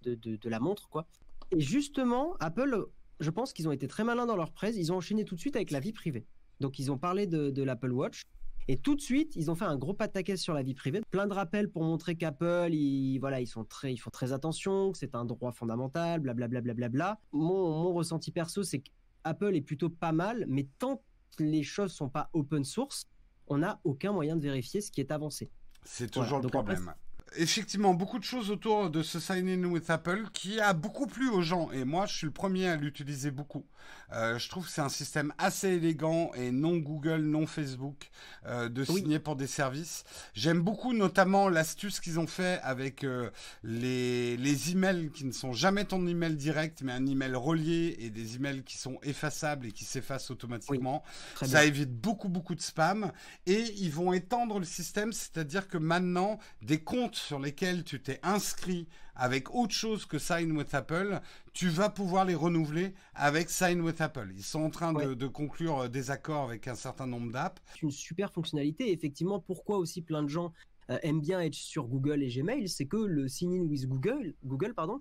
de, 0.03 0.49
la 0.49 0.59
montre, 0.59 0.89
quoi. 0.89 1.07
Et 1.53 1.61
justement, 1.61 2.35
Apple, 2.41 2.87
je 3.21 3.31
pense 3.31 3.53
qu'ils 3.53 3.69
ont 3.69 3.73
été 3.73 3.87
très 3.87 4.03
malins 4.03 4.27
dans 4.27 4.37
leur 4.37 4.51
presse. 4.51 4.77
Ils 4.77 4.93
ont 4.93 4.97
enchaîné 4.97 5.25
tout 5.25 5.37
de 5.37 5.41
suite 5.41 5.55
avec 5.55 5.71
la 5.71 5.81
vie 5.81 5.93
privée. 5.93 6.27
Donc, 6.61 6.79
ils 6.79 6.91
ont 6.91 6.99
parlé 6.99 7.27
de, 7.27 7.63
l'Apple 7.63 7.93
Watch. 7.93 8.23
Et 8.69 8.79
tout 8.79 8.97
de 8.97 9.01
suite, 9.01 9.37
ils 9.37 9.49
ont 9.49 9.55
fait 9.55 9.67
un 9.67 9.77
gros 9.77 9.95
pataquès 9.95 10.41
sur 10.41 10.53
la 10.53 10.63
vie 10.63 10.75
privée. 10.75 11.01
Plein 11.11 11.29
de 11.29 11.33
rappels 11.33 11.71
pour 11.71 11.85
montrer 11.85 12.17
qu'Apple, 12.17 12.71
ils, 12.73 13.19
voilà, 13.21 13.41
ils 13.41 13.47
font 13.47 13.65
très 13.65 14.33
attention, 14.33 14.91
que 14.91 14.99
c'est 14.99 15.15
un 15.15 15.25
droit 15.25 15.53
fondamental, 15.53 16.21
blablabla. 16.21 16.61
Bla, 16.63 16.75
bla, 16.75 16.89
bla, 16.89 17.21
mon, 17.31 17.85
mon 17.85 17.93
ressenti 17.95 18.33
perso, 18.33 18.65
c'est 18.65 18.81
qu'Apple 18.81 19.55
est 19.55 19.61
plutôt 19.61 19.89
pas 19.89 20.11
mal, 20.11 20.47
mais 20.49 20.67
tant 20.81 21.01
que 21.37 21.45
les 21.45 21.63
choses 21.63 21.93
sont 21.93 22.09
pas 22.09 22.29
open 22.33 22.65
source, 22.65 23.07
on 23.47 23.59
n'a 23.59 23.81
aucun 23.85 24.13
moyen 24.13 24.35
de 24.35 24.43
vérifier 24.43 24.81
ce 24.81 24.91
qui 24.91 25.01
est 25.01 25.13
avancé. 25.13 25.51
C'est 25.87 26.11
toujours 26.11 26.41
le 26.41 26.49
problème. 26.49 26.93
Effectivement, 27.35 27.95
beaucoup 27.95 28.19
de 28.19 28.25
choses 28.25 28.51
autour 28.51 28.91
de 28.91 29.03
ce 29.03 29.21
Sign 29.21 29.49
In 29.49 29.69
with 29.69 29.91
Apple 29.91 30.25
qui 30.33 30.61
a 30.61 30.73
beaucoup 30.73 31.07
plu 31.07 31.29
aux 31.29 31.43
gens. 31.43 31.71
Et 31.73 31.85
moi, 31.85 32.07
je 32.07 32.17
suis 32.17 32.27
le 32.27 32.33
premier 32.33 32.69
à 32.69 32.77
l'utiliser 32.77 33.31
beaucoup. 33.31 33.65
Euh, 34.13 34.39
je 34.39 34.49
trouve 34.49 34.67
que 34.67 34.71
c'est 34.71 34.81
un 34.81 34.89
système 34.89 35.33
assez 35.39 35.69
élégant 35.69 36.31
et 36.35 36.53
non 36.53 36.77
Google, 36.77 37.23
non 37.23 37.47
Facebook 37.47 38.09
euh, 38.47 38.69
de 38.69 38.85
signer 38.85 39.19
pour 39.19 39.37
des 39.37 39.47
services. 39.47 40.05
J'aime 40.35 40.61
beaucoup 40.61 40.93
notamment 40.93 41.49
l'astuce 41.49 41.99
qu'ils 41.99 42.21
ont 42.21 42.27
fait 42.27 42.61
avec 42.63 43.03
euh, 43.03 43.31
les, 43.65 44.37
les 44.37 44.71
emails 44.71 45.11
qui 45.11 45.25
ne 45.25 45.33
sont 45.33 45.53
jamais 45.53 45.85
ton 45.85 46.07
email 46.07 46.37
direct, 46.37 46.83
mais 46.83 46.93
un 46.93 47.07
email 47.07 47.35
relié 47.35 47.97
et 47.99 48.11
des 48.11 48.37
emails 48.37 48.63
qui 48.63 48.79
sont 48.79 48.99
effaçables 49.03 49.67
et 49.67 49.73
qui 49.73 49.85
s'effacent 49.85 50.31
automatiquement. 50.31 51.03
Ça 51.43 51.65
évite 51.65 51.93
beaucoup, 51.93 52.29
beaucoup 52.29 52.55
de 52.55 52.63
spam. 52.63 53.11
Et 53.47 53.75
ils 53.79 53.91
vont 53.91 54.13
étendre 54.13 54.59
le 54.59 54.65
système, 54.65 55.13
c'est-à-dire 55.13 55.69
que 55.69 55.79
maintenant, 55.79 56.39
des 56.63 56.79
comptes 56.79 57.16
sur 57.17 57.39
lesquels 57.39 57.85
tu 57.85 58.01
t'es 58.01 58.21
inscrit 58.23 58.89
avec 59.15 59.55
autre 59.55 59.73
chose 59.73 60.05
que 60.05 60.19
Sign 60.19 60.53
with 60.57 60.75
Apple, 60.75 61.21
tu 61.53 61.69
vas 61.69 61.89
pouvoir 61.89 62.25
les 62.25 62.35
renouveler 62.35 62.95
avec 63.15 63.51
Sign 63.51 63.81
with 63.81 64.01
Apple. 64.01 64.31
Ils 64.35 64.43
sont 64.43 64.61
en 64.61 64.71
train 64.71 64.93
de, 64.93 65.27
conclure 65.27 65.81
euh, 65.81 65.89
des 65.89 66.11
accords 66.11 66.45
avec 66.45 66.69
un 66.69 66.75
certain 66.75 67.07
nombre 67.07 67.33
d'apps. 67.33 67.63
C'est 67.73 67.83
une 67.83 67.91
super 67.91 68.33
fonctionnalité. 68.33 68.93
Effectivement, 68.93 69.41
pourquoi 69.41 69.79
aussi 69.79 70.03
plein 70.03 70.23
de 70.23 70.29
gens 70.29 70.53
euh, 70.91 70.99
aiment 71.03 71.21
bien 71.21 71.41
être 71.41 71.55
sur 71.55 71.87
Google 71.87 72.23
et 72.23 72.29
Gmail, 72.29 72.69
c'est 72.69 72.87
que 72.87 72.97
le 72.97 73.27
Sign 73.27 73.53
in 73.53 73.67
with 73.67 73.89
Google, 73.89 74.35
Google 74.45 74.75
pardon, 74.75 75.01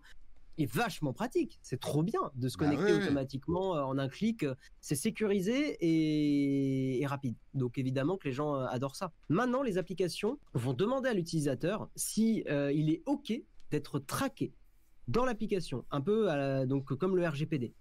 est 0.58 0.72
vachement 0.72 1.14
pratique. 1.14 1.60
C'est 1.62 1.80
trop 1.80 2.04
bien 2.04 2.32
de 2.36 2.48
se 2.48 2.58
bah 2.58 2.66
connecter 2.66 2.94
automatiquement 2.94 3.76
euh, 3.76 3.82
en 3.84 3.98
un 3.98 4.10
clic. 4.10 4.46
C'est 4.82 4.96
sécurisé 4.96 5.78
et... 5.82 7.06
rapide. 7.06 7.36
Donc 7.54 7.78
évidemment 7.78 8.18
que 8.18 8.28
les 8.28 8.34
gens 8.34 8.56
adorent 8.56 8.96
ça. 8.96 9.12
Maintenant, 9.30 9.64
les 9.64 9.78
applications 9.78 10.40
vont 10.54 10.74
demander 10.74 11.10
à 11.10 11.14
l'utilisateur 11.14 11.90
si 11.96 12.44
il 12.48 12.90
est 12.90 13.04
OK 13.06 13.34
d'être 13.72 14.00
traqué 14.00 14.54
dans 15.08 15.26
l'application, 15.26 15.86
un 15.92 16.02
peu 16.02 16.28
donc 16.66 16.94
comme 16.96 17.16
le 17.16 17.28
RGPD. 17.28 17.74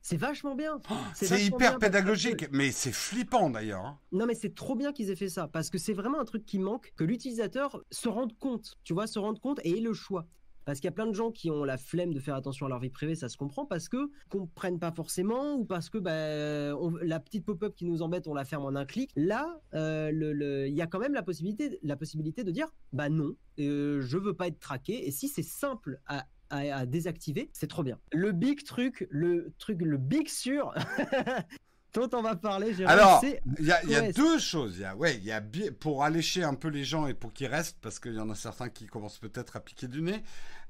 C'est 0.00 0.16
vachement 0.16 0.54
bien. 0.54 0.80
Oh, 0.90 0.94
c'est 1.14 1.44
hyper 1.44 1.78
pédagogique, 1.78 2.46
mais 2.52 2.70
c'est 2.70 2.92
flippant 2.92 3.50
d'ailleurs. 3.50 3.84
Hein. 3.84 3.98
Non, 4.12 4.26
mais 4.26 4.34
c'est 4.34 4.54
trop 4.54 4.74
bien 4.74 4.92
qu'ils 4.92 5.10
aient 5.10 5.16
fait 5.16 5.28
ça 5.28 5.48
parce 5.48 5.70
que 5.70 5.78
c'est 5.78 5.92
vraiment 5.92 6.20
un 6.20 6.24
truc 6.24 6.46
qui 6.46 6.58
manque, 6.58 6.92
que 6.96 7.04
l'utilisateur 7.04 7.82
se 7.90 8.08
rende 8.08 8.36
compte, 8.38 8.76
tu 8.84 8.94
vois, 8.94 9.06
se 9.06 9.18
rende 9.18 9.40
compte 9.40 9.60
et 9.64 9.76
ait 9.76 9.80
le 9.80 9.92
choix. 9.92 10.26
Parce 10.68 10.80
qu'il 10.80 10.88
y 10.88 10.88
a 10.88 10.92
plein 10.92 11.06
de 11.06 11.14
gens 11.14 11.30
qui 11.30 11.50
ont 11.50 11.64
la 11.64 11.78
flemme 11.78 12.12
de 12.12 12.20
faire 12.20 12.34
attention 12.34 12.66
à 12.66 12.68
leur 12.68 12.78
vie 12.78 12.90
privée, 12.90 13.14
ça 13.14 13.30
se 13.30 13.38
comprend, 13.38 13.64
parce 13.64 13.88
que 13.88 14.10
comprennent 14.28 14.78
pas 14.78 14.92
forcément 14.92 15.54
ou 15.54 15.64
parce 15.64 15.88
que 15.88 15.96
bah, 15.96 16.76
la 17.02 17.20
petite 17.20 17.46
pop-up 17.46 17.74
qui 17.74 17.86
nous 17.86 18.02
embête, 18.02 18.28
on 18.28 18.34
la 18.34 18.44
ferme 18.44 18.66
en 18.66 18.74
un 18.76 18.84
clic. 18.84 19.10
Là, 19.16 19.62
euh, 19.72 20.66
il 20.68 20.74
y 20.74 20.82
a 20.82 20.86
quand 20.86 20.98
même 20.98 21.14
la 21.14 21.22
possibilité, 21.22 21.78
la 21.82 21.96
possibilité 21.96 22.44
de 22.44 22.50
dire, 22.50 22.68
bah 22.92 23.08
non, 23.08 23.34
euh, 23.58 24.02
je 24.02 24.18
veux 24.18 24.34
pas 24.34 24.48
être 24.48 24.60
traqué. 24.60 25.08
Et 25.08 25.10
si 25.10 25.28
c'est 25.28 25.42
simple 25.42 26.02
à 26.50 26.84
désactiver, 26.84 27.48
c'est 27.54 27.68
trop 27.68 27.82
bien. 27.82 27.98
Le 28.12 28.32
big 28.32 28.62
truc, 28.62 29.06
le 29.08 29.54
truc, 29.56 29.80
le 29.80 29.96
big 29.96 30.28
sûr 30.28 30.74
dont 31.94 32.08
on 32.12 32.22
va 32.22 32.36
parler. 32.36 32.84
Alors, 32.84 33.22
il 33.58 33.66
y, 33.66 33.72
a 33.72 34.12
deux 34.12 34.38
choses. 34.38 34.76
Il 34.76 34.82
y 34.82 34.84
a, 34.84 34.94
ouais, 34.96 35.16
il 35.16 35.24
y 35.24 35.32
a 35.32 35.42
pour 35.80 36.04
allécher 36.04 36.44
un 36.44 36.54
peu 36.54 36.68
les 36.68 36.84
gens 36.84 37.06
et 37.06 37.14
pour 37.14 37.32
qu'ils 37.32 37.46
restent, 37.46 37.78
parce 37.80 37.98
qu'il 37.98 38.14
y 38.14 38.20
en 38.20 38.30
a 38.30 38.34
certains 38.34 38.68
qui 38.68 38.86
commencent 38.86 39.18
peut-être 39.18 39.56
à 39.56 39.60
piquer 39.60 39.88
du 39.88 40.02
nez. 40.02 40.22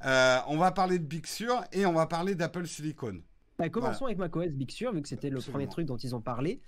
Euh, 0.04 0.38
on 0.46 0.56
va 0.56 0.70
parler 0.70 0.98
de 0.98 1.04
Big 1.04 1.26
Sur 1.26 1.64
et 1.72 1.86
on 1.86 1.92
va 1.92 2.06
parler 2.06 2.34
d'Apple 2.34 2.66
Silicon. 2.66 3.20
Bah, 3.58 3.68
commençons 3.68 4.06
avec 4.06 4.18
macOS 4.18 4.50
Big 4.50 4.70
Sur, 4.70 4.92
vu 4.92 5.02
que 5.02 5.08
c'était 5.08 5.30
le 5.30 5.40
premier 5.40 5.66
truc 5.66 5.86
dont 5.86 5.96
ils 5.96 6.14
ont 6.14 6.20
parlé. 6.20 6.60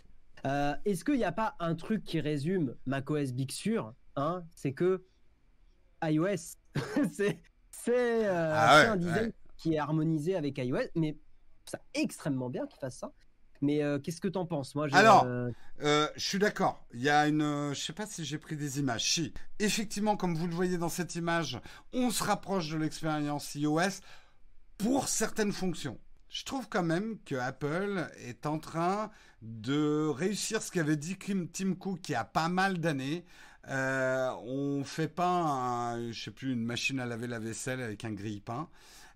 Euh, 0.47 0.75
est-ce 0.85 1.04
qu'il 1.04 1.16
n'y 1.16 1.25
a 1.25 1.33
pas 1.33 1.54
un 1.61 1.75
truc 1.75 2.02
qui 2.02 2.21
résume 2.21 2.75
macOS 2.87 3.33
Big 3.33 3.52
Sur 3.52 3.95
hein? 4.16 4.42
C'est 4.57 4.73
que 4.73 5.04
iOS, 6.02 6.57
c'est 7.12 7.38
euh, 7.99 8.52
ah 8.54 8.92
un 8.92 8.97
design 8.97 9.33
qui 9.57 9.75
est 9.75 9.78
harmonisé 9.78 10.35
avec 10.35 10.59
iOS, 10.59 10.88
mais 10.97 11.16
c'est 11.66 11.80
extrêmement 11.95 12.49
bien 12.49 12.66
qu'il 12.66 12.78
fasse 12.78 12.99
ça. 12.99 13.12
Mais 13.62 13.82
euh, 13.82 13.98
qu'est-ce 13.98 14.20
que 14.20 14.28
t'en 14.28 14.46
penses? 14.46 14.74
Moi, 14.74 14.88
Alors, 14.92 15.24
euh, 15.26 16.08
je 16.16 16.24
suis 16.24 16.38
d'accord. 16.38 16.84
Il 16.94 17.02
y 17.02 17.10
a 17.10 17.28
une, 17.28 17.74
je 17.74 17.80
sais 17.80 17.92
pas 17.92 18.06
si 18.06 18.24
j'ai 18.24 18.38
pris 18.38 18.56
des 18.56 18.78
images. 18.78 19.12
Si, 19.12 19.32
effectivement, 19.58 20.16
comme 20.16 20.34
vous 20.34 20.46
le 20.46 20.54
voyez 20.54 20.78
dans 20.78 20.88
cette 20.88 21.14
image, 21.14 21.60
on 21.92 22.10
se 22.10 22.24
rapproche 22.24 22.70
de 22.70 22.78
l'expérience 22.78 23.54
iOS 23.54 24.00
pour 24.78 25.08
certaines 25.08 25.52
fonctions. 25.52 25.98
Je 26.30 26.44
trouve 26.44 26.68
quand 26.68 26.84
même 26.84 27.18
que 27.26 27.34
Apple 27.34 28.08
est 28.24 28.46
en 28.46 28.58
train 28.58 29.10
de 29.42 30.06
réussir 30.08 30.62
ce 30.62 30.70
qu'avait 30.70 30.96
dit 30.96 31.16
Tim 31.52 31.75
Cook 31.75 32.08
il 32.08 32.12
y 32.12 32.14
a 32.14 32.25
pas 32.25 32.49
mal 32.49 32.78
d'années. 32.78 33.25
Euh, 33.68 34.30
on 34.44 34.84
fait 34.84 35.08
pas, 35.08 35.96
je 36.10 36.25
sais 36.25 36.30
plus, 36.30 36.52
une 36.52 36.64
machine 36.64 36.99
à 37.00 37.06
laver 37.06 37.26
la 37.26 37.38
vaisselle 37.38 37.80
avec 37.82 38.04
un 38.04 38.12
grille-pain. 38.12 38.68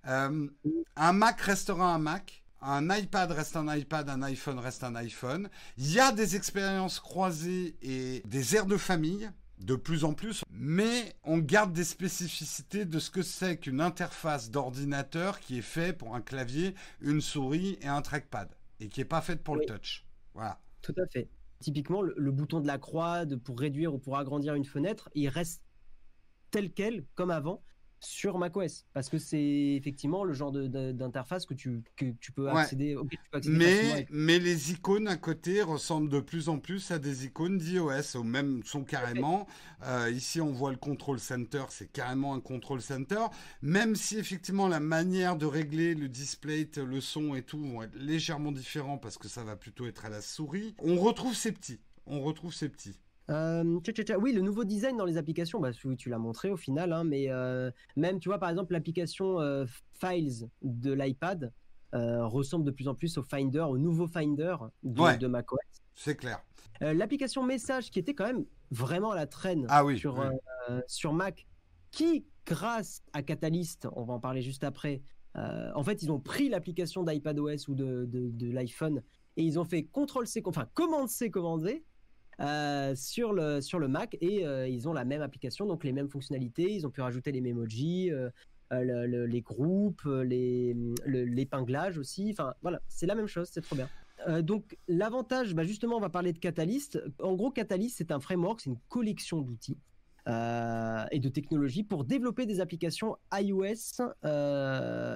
Euh, 0.07 0.48
un 0.96 1.12
Mac 1.12 1.40
restera 1.40 1.94
un 1.94 1.98
Mac. 1.98 2.43
Un 2.66 2.88
iPad 2.96 3.31
reste 3.31 3.57
un 3.57 3.77
iPad, 3.77 4.09
un 4.09 4.22
iPhone 4.22 4.59
reste 4.59 4.85
un 4.85 4.94
iPhone. 4.94 5.50
Il 5.77 5.92
y 5.92 6.00
a 6.00 6.12
des 6.12 6.35
expériences 6.35 6.98
croisées 6.98 7.77
et 7.83 8.22
des 8.24 8.57
airs 8.57 8.64
de 8.64 8.79
famille 8.79 9.31
de 9.59 9.77
plus 9.77 10.05
en 10.05 10.14
plus, 10.14 10.42
mais 10.50 11.14
on 11.24 11.37
garde 11.37 11.74
des 11.74 11.85
spécificités 11.85 12.87
de 12.87 12.98
ce 12.98 13.11
que 13.11 13.20
c'est 13.20 13.59
qu'une 13.59 13.83
interface 13.83 14.50
d'ordinateur 14.50 15.40
qui 15.40 15.59
est 15.59 15.62
fait 15.62 15.92
pour 15.92 16.14
un 16.14 16.22
clavier, 16.22 16.74
une 17.03 17.20
souris 17.20 17.77
et 17.83 17.87
un 17.87 18.00
trackpad, 18.00 18.48
et 18.81 18.88
qui 18.88 19.00
n'est 19.00 19.05
pas 19.05 19.20
faite 19.20 19.42
pour 19.42 19.57
le 19.57 19.66
touch. 19.66 20.07
Voilà. 20.33 20.59
Tout 20.81 20.94
à 20.96 21.07
fait. 21.07 21.29
Typiquement, 21.61 22.00
le, 22.00 22.33
bouton 22.33 22.61
de 22.61 22.66
la 22.66 22.79
croix 22.79 23.24
pour 23.44 23.61
réduire 23.61 23.92
ou 23.92 23.98
pour 23.98 24.16
agrandir 24.16 24.55
une 24.55 24.64
fenêtre, 24.64 25.11
il 25.14 25.29
reste 25.29 25.62
tel 26.50 26.72
quel, 26.72 27.05
comme 27.14 27.31
avant 27.31 27.62
sur 28.05 28.38
macOS 28.38 28.87
parce 28.93 29.09
que 29.09 29.19
c'est 29.19 29.75
effectivement 29.77 30.25
le 30.25 30.33
genre 30.33 30.53
d'interface 30.53 31.47
que 31.47 31.55
tu, 31.55 31.83
que 31.97 32.07
tu 32.21 32.33
peux 32.33 32.49
accéder, 32.49 32.97
mais, 33.47 34.07
mais 34.11 34.38
les 34.38 34.73
icônes 34.73 35.09
à 35.09 35.17
côté 35.17 35.62
ressemblent 35.62 36.09
de 36.09 36.21
plus 36.21 36.49
en 36.49 36.59
plus 36.59 36.90
à 36.90 36.99
des 36.99 37.25
icônes 37.25 37.59
d'iOS, 37.59 38.17
ou 38.17 38.23
même 38.23 38.62
sont 38.64 38.85
carrément. 38.85 39.47
Euh, 39.85 40.11
ici, 40.11 40.40
on 40.40 40.53
voit 40.53 40.71
le 40.71 40.77
control 40.77 41.19
center, 41.19 41.64
c'est 41.71 41.90
carrément 41.90 42.35
un 42.35 42.40
control 42.40 42.81
center, 42.81 43.27
même 43.62 43.97
si 43.97 44.19
effectivement 44.19 44.69
la 44.69 44.81
manière 44.81 45.37
de 45.37 45.47
régler 45.47 45.95
le 45.95 46.09
display, 46.09 46.69
le 46.77 47.01
son 47.01 47.35
et 47.35 47.43
tout 47.43 47.59
vont 47.59 47.83
être 47.83 47.97
légèrement 47.97 48.53
différents 48.53 48.99
parce 48.99 49.19
que 49.19 49.29
ça 49.29 49.45
va 49.45 49.57
plutôt 49.57 49.87
être 49.87 50.05
à 50.05 50.09
la 50.09 50.23
souris. 50.23 50.75
On 50.79 50.97
retrouve 50.97 51.35
ces 51.35 51.53
petits. 51.53 51.81
On 52.07 52.21
retrouve 52.21 52.53
ces 52.53 52.69
petits. 52.69 52.99
Euh, 53.30 53.80
oui, 54.18 54.32
le 54.32 54.42
nouveau 54.42 54.64
design 54.64 54.96
dans 54.96 55.04
les 55.04 55.16
applications, 55.16 55.60
bah, 55.60 55.70
tu 55.72 56.08
l'as 56.08 56.18
montré 56.18 56.50
au 56.50 56.56
final, 56.56 56.92
hein, 56.92 57.04
mais 57.04 57.30
euh, 57.30 57.70
même, 57.96 58.20
tu 58.20 58.28
vois, 58.28 58.38
par 58.38 58.50
exemple, 58.50 58.72
l'application 58.72 59.40
euh, 59.40 59.64
Files 59.92 60.48
de 60.62 60.92
l'iPad 60.92 61.52
ressemble 61.92 62.64
de 62.64 62.72
plus 62.72 62.88
en 62.88 62.94
plus 62.96 63.18
au 63.18 63.22
Finder, 63.22 63.60
au 63.60 63.78
nouveau 63.78 64.08
Finder 64.08 64.56
de, 64.82 65.26
macOS. 65.28 65.60
C'est 65.94 66.16
clair. 66.16 66.42
l'application 66.80 67.44
Message, 67.44 67.92
qui 67.92 68.00
était 68.00 68.14
quand 68.14 68.26
même 68.26 68.46
vraiment 68.72 69.12
à 69.12 69.14
la 69.14 69.28
traîne 69.28 69.64
ah 69.68 69.84
sur, 69.96 70.28
sur 70.88 71.12
Mac, 71.12 71.46
qui, 71.92 72.26
grâce 72.46 73.04
à 73.12 73.22
Catalyst, 73.22 73.87
on 73.92 74.02
va 74.02 74.14
en 74.14 74.18
parler 74.18 74.42
juste 74.42 74.64
après, 74.64 75.02
en 75.37 75.84
fait, 75.84 76.02
ils 76.02 76.10
ont 76.10 76.18
pris 76.18 76.48
l'application 76.48 77.04
d'iPadOS 77.04 77.68
ou 77.68 77.76
de, 77.76 78.08
de, 78.10 78.50
l'iPhone 78.50 79.00
et 79.37 79.44
ils 79.44 79.60
ont 79.60 79.64
fait 79.64 79.84
CTRL-C, 79.84 80.42
enfin, 80.46 80.66
commande-C, 80.74 81.30
commande-V, 81.30 81.84
euh, 82.40 82.94
sur, 82.94 83.33
le, 83.33 83.61
sur 83.61 83.79
le 83.79 83.88
Mac 83.88 84.16
et 84.20 84.47
euh, 84.47 84.66
ils 84.66 84.88
ont 84.88 84.92
la 84.92 85.05
même 85.05 85.23
application, 85.23 85.66
donc 85.66 85.85
les 85.85 85.92
mêmes 85.92 86.09
fonctionnalités. 86.09 86.73
Ils 86.73 86.87
ont 86.87 86.90
pu 86.90 87.01
rajouter 87.01 87.33
les 87.33 87.40
memojis, 87.40 88.11
euh, 88.11 88.31
les 88.70 89.40
groupes, 89.40 90.03
l'épinglage 90.05 91.99
aussi. 91.99 92.31
Enfin 92.33 92.55
voilà, 92.62 92.81
c'est 92.88 93.07
la 93.07 93.14
même 93.14 93.29
chose, 93.29 93.49
c'est 93.53 93.61
trop 93.61 93.77
bien. 93.77 93.88
donc 94.42 94.77
l'avantage, 94.88 95.55
bah, 95.55 95.64
justement, 95.64 95.97
on 95.97 96.01
va 96.01 96.11
parler 96.11 96.33
de 96.33 96.38
Catalyst. 96.38 97.01
En 97.20 97.35
gros, 97.35 97.51
Catalyst, 97.51 97.99
c'est 97.99 98.11
un 98.11 98.20
framework, 98.20 98.61
c'est 98.61 98.70
une 98.70 98.81
collection 98.88 99.40
d'outils. 99.40 99.79
et 100.27 101.20
de 101.20 101.29
technologies 101.29 101.85
pour 101.85 102.05
développer 102.05 102.47
des 102.47 102.61
applications 102.61 103.16
iOS 103.33 104.03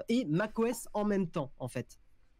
et 0.08 0.24
macOS 0.26 0.88
en 0.92 1.04
même 1.04 1.28
temps, 1.28 1.50
en 1.58 1.68
fait. 1.68 1.98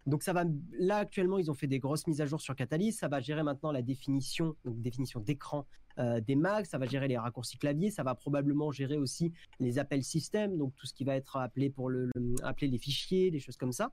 Donc 0.09 0.23
ça 0.23 0.33
va 0.33 0.44
là 0.73 0.97
actuellement 0.99 1.38
ils 1.38 1.51
ont 1.51 1.55
fait 1.55 1.66
des 1.66 1.79
grosses 1.79 2.07
mises 2.07 2.21
à 2.21 2.27
jour 2.27 2.40
sur 2.40 2.57
Catalyst, 2.57 3.01
ça 3.01 3.09
va 3.09 3.21
gérer 3.21 3.42
maintenant 3.42 3.73
la 3.73 3.83
définition 3.83 4.57
donc 4.64 4.81
définition 4.81 5.21
d'écran 5.21 5.66
euh, 5.99 6.21
des 6.21 6.37
Macs, 6.37 6.66
ça 6.66 6.79
va 6.79 6.87
gérer 6.87 7.09
les 7.09 7.18
raccourcis 7.18 7.59
clavier, 7.59 7.90
ça 7.90 8.03
va 8.05 8.14
probablement 8.14 8.71
gérer 8.71 8.97
aussi 8.97 9.33
les 9.59 9.79
appels 9.79 10.05
système, 10.05 10.57
donc 10.57 10.75
tout 10.77 10.87
ce 10.87 10.94
qui 10.94 11.05
va 11.05 11.16
être 11.16 11.37
appelé 11.37 11.71
pour 11.71 11.90
le, 11.90 12.11
appeler 12.42 12.68
les 12.68 12.79
fichiers, 12.79 13.31
des 13.31 13.40
choses 13.40 13.57
comme 13.57 13.73
ça. 13.73 13.92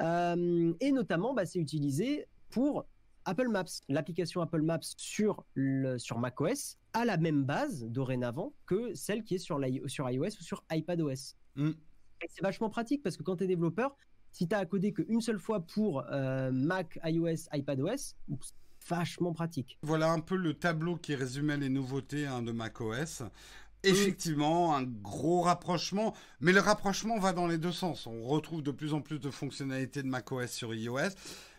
Euh, 0.00 0.72
et 0.80 0.92
notamment 0.92 1.34
bah, 1.34 1.44
c'est 1.44 1.58
utilisé 1.58 2.26
pour 2.50 2.86
Apple 3.24 3.48
Maps, 3.48 3.64
l'application 3.88 4.40
Apple 4.40 4.62
Maps 4.62 4.80
sur 4.96 5.44
le, 5.54 5.98
sur 5.98 6.18
macOS 6.18 6.78
a 6.94 7.04
la 7.04 7.18
même 7.18 7.44
base 7.44 7.84
dorénavant 7.84 8.52
que 8.66 8.94
celle 8.94 9.22
qui 9.22 9.36
est 9.36 9.38
sur, 9.38 9.60
sur 9.86 10.10
iOS 10.10 10.26
ou 10.26 10.42
sur 10.42 10.64
iPadOS. 10.72 11.36
Mm. 11.56 11.70
C'est 12.28 12.42
vachement 12.42 12.70
pratique 12.70 13.02
parce 13.02 13.16
que 13.16 13.22
quand 13.22 13.36
tu 13.36 13.44
es 13.44 13.46
développeur, 13.46 13.96
si 14.32 14.48
tu 14.48 14.54
as 14.54 14.58
à 14.58 14.66
coder 14.66 14.92
qu'une 14.92 15.20
seule 15.20 15.38
fois 15.38 15.60
pour 15.60 16.04
euh, 16.10 16.50
Mac, 16.50 16.98
iOS, 17.04 17.48
iPadOS, 17.52 18.16
vachement 18.88 19.32
pratique. 19.32 19.78
Voilà 19.82 20.10
un 20.10 20.20
peu 20.20 20.36
le 20.36 20.54
tableau 20.54 20.96
qui 20.96 21.14
résumait 21.14 21.56
les 21.56 21.68
nouveautés 21.68 22.26
hein, 22.26 22.42
de 22.42 22.52
macOS. 22.52 23.22
effectivement 23.84 24.74
un 24.74 24.84
gros 24.84 25.42
rapprochement, 25.42 26.14
mais 26.40 26.52
le 26.52 26.60
rapprochement 26.60 27.18
va 27.18 27.32
dans 27.32 27.46
les 27.46 27.58
deux 27.58 27.72
sens. 27.72 28.06
On 28.06 28.22
retrouve 28.22 28.62
de 28.62 28.70
plus 28.70 28.94
en 28.94 29.00
plus 29.00 29.18
de 29.18 29.30
fonctionnalités 29.30 30.02
de 30.02 30.08
macOS 30.08 30.50
sur 30.50 30.74
iOS, 30.74 31.14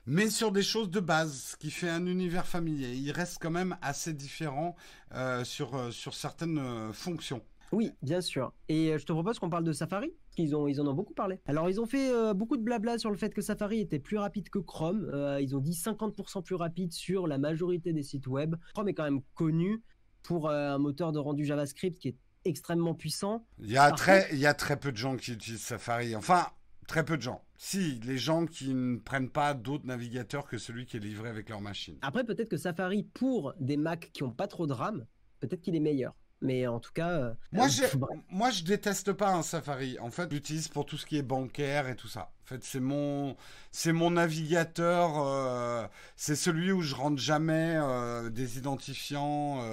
mais 0.06 0.30
sur 0.30 0.52
des 0.52 0.64
choses 0.64 0.90
de 0.90 1.00
base, 1.00 1.52
ce 1.52 1.56
qui 1.56 1.72
fait 1.72 1.90
un 1.90 2.06
univers 2.06 2.46
familier. 2.46 2.94
Il 2.94 3.12
reste 3.12 3.38
quand 3.42 3.52
même 3.52 3.78
assez 3.82 4.14
différent 4.14 4.76
euh, 5.14 5.44
sur, 5.44 5.76
euh, 5.76 5.92
sur 5.92 6.14
certaines 6.14 6.58
euh, 6.58 6.94
fonctions. 6.94 7.42
Oui, 7.72 7.92
bien 8.02 8.22
sûr. 8.22 8.54
Et 8.70 8.98
je 8.98 9.06
te 9.06 9.14
propose 9.14 9.40
qu'on 9.40 9.50
parle 9.50 9.64
de 9.64 9.74
Safari. 9.74 10.14
Ils, 10.38 10.56
ont, 10.56 10.68
ils 10.68 10.82
en 10.82 10.88
ont 10.88 10.94
beaucoup 10.94 11.14
parlé. 11.14 11.40
Alors, 11.46 11.70
ils 11.70 11.80
ont 11.80 11.86
fait 11.86 12.12
beaucoup 12.34 12.58
de 12.58 12.64
blabla 12.64 12.98
sur 12.98 13.12
le 13.12 13.18
fait 13.18 13.34
que 13.34 13.42
Safari 13.42 13.82
était 13.82 14.00
plus 14.00 14.18
rapide 14.18 14.50
que 14.50 14.60
Chrome. 14.60 15.12
ils 15.40 15.56
ont 15.56 15.60
dit 15.60 15.74
50% 15.74 16.44
plus 16.44 16.56
rapide 16.56 16.92
sur 16.92 17.28
la 17.28 17.38
majorité 17.38 17.94
des 17.94 18.04
sites 18.04 18.28
web. 18.28 18.56
Chrome 18.74 18.90
est 18.90 18.94
quand 18.94 19.04
même 19.04 19.22
connu 19.36 19.84
pour 20.24 20.50
un 20.50 20.78
moteur 20.78 21.12
de 21.12 21.20
rendu 21.20 21.46
JavaScript 21.46 22.00
qui 22.00 22.10
est 22.10 22.18
extrêmement 22.46 22.94
puissant. 22.94 23.46
Il 23.60 23.72
y 23.72 23.78
a, 23.78 23.92
très, 23.92 24.28
il 24.32 24.40
y 24.40 24.46
a 24.46 24.54
très 24.54 24.78
peu 24.78 24.92
de 24.92 24.98
gens 24.98 25.16
qui 25.16 25.34
utilisent 25.34 25.62
Safari. 25.62 26.16
Enfin, 26.16 26.48
très 26.88 27.06
peu 27.06 27.18
de 27.18 27.22
gens. 27.22 27.42
Si, 27.58 28.00
les 28.06 28.18
gens 28.18 28.46
qui 28.46 28.74
ne 28.74 28.98
prennent 28.98 29.30
pas 29.30 29.54
d'autres 29.54 29.86
navigateurs 29.86 30.48
que 30.48 30.58
celui 30.58 30.86
qui 30.86 30.98
est 30.98 31.00
livré 31.00 31.30
avec 31.30 31.50
leur 31.50 31.62
machine. 31.62 31.98
Après, 32.02 32.24
peut-être 32.24 32.50
que 32.50 32.58
Safari, 32.58 33.04
pour 33.14 33.54
des 33.60 33.78
Macs 33.78 34.12
qui 34.14 34.24
n'ont 34.24 34.32
pas 34.32 34.48
trop 34.48 34.68
de 34.68 34.74
RAM, 34.74 35.06
peut-être 35.40 35.62
qu'il 35.62 35.76
est 35.76 35.80
meilleur. 35.80 36.14
Mais 36.44 36.68
en 36.68 36.80
tout 36.80 36.92
cas. 36.94 37.10
Euh, 37.10 37.34
moi, 37.54 37.70
je, 37.70 37.84
moi, 38.30 38.52
je 38.52 38.64
déteste 38.64 39.14
pas 39.14 39.34
un 39.34 39.42
Safari. 39.42 39.98
En 40.00 40.12
fait, 40.12 40.30
j'utilise 40.30 40.68
pour 40.68 40.86
tout 40.86 40.98
ce 40.98 41.06
qui 41.06 41.18
est 41.18 41.24
bancaire 41.24 41.88
et 41.88 41.96
tout 41.96 42.10
ça. 42.10 42.32
En 42.44 42.48
fait, 42.48 42.64
c'est 42.64 42.82
mon, 42.82 43.38
c'est 43.72 43.94
mon 43.94 44.12
navigateur. 44.12 45.14
Euh, 45.18 45.88
c'est 46.18 46.36
celui 46.36 46.74
où 46.74 46.82
je 46.82 46.96
rentre 46.96 47.18
jamais 47.18 47.76
euh, 47.78 48.30
des 48.30 48.58
identifiants. 48.58 49.64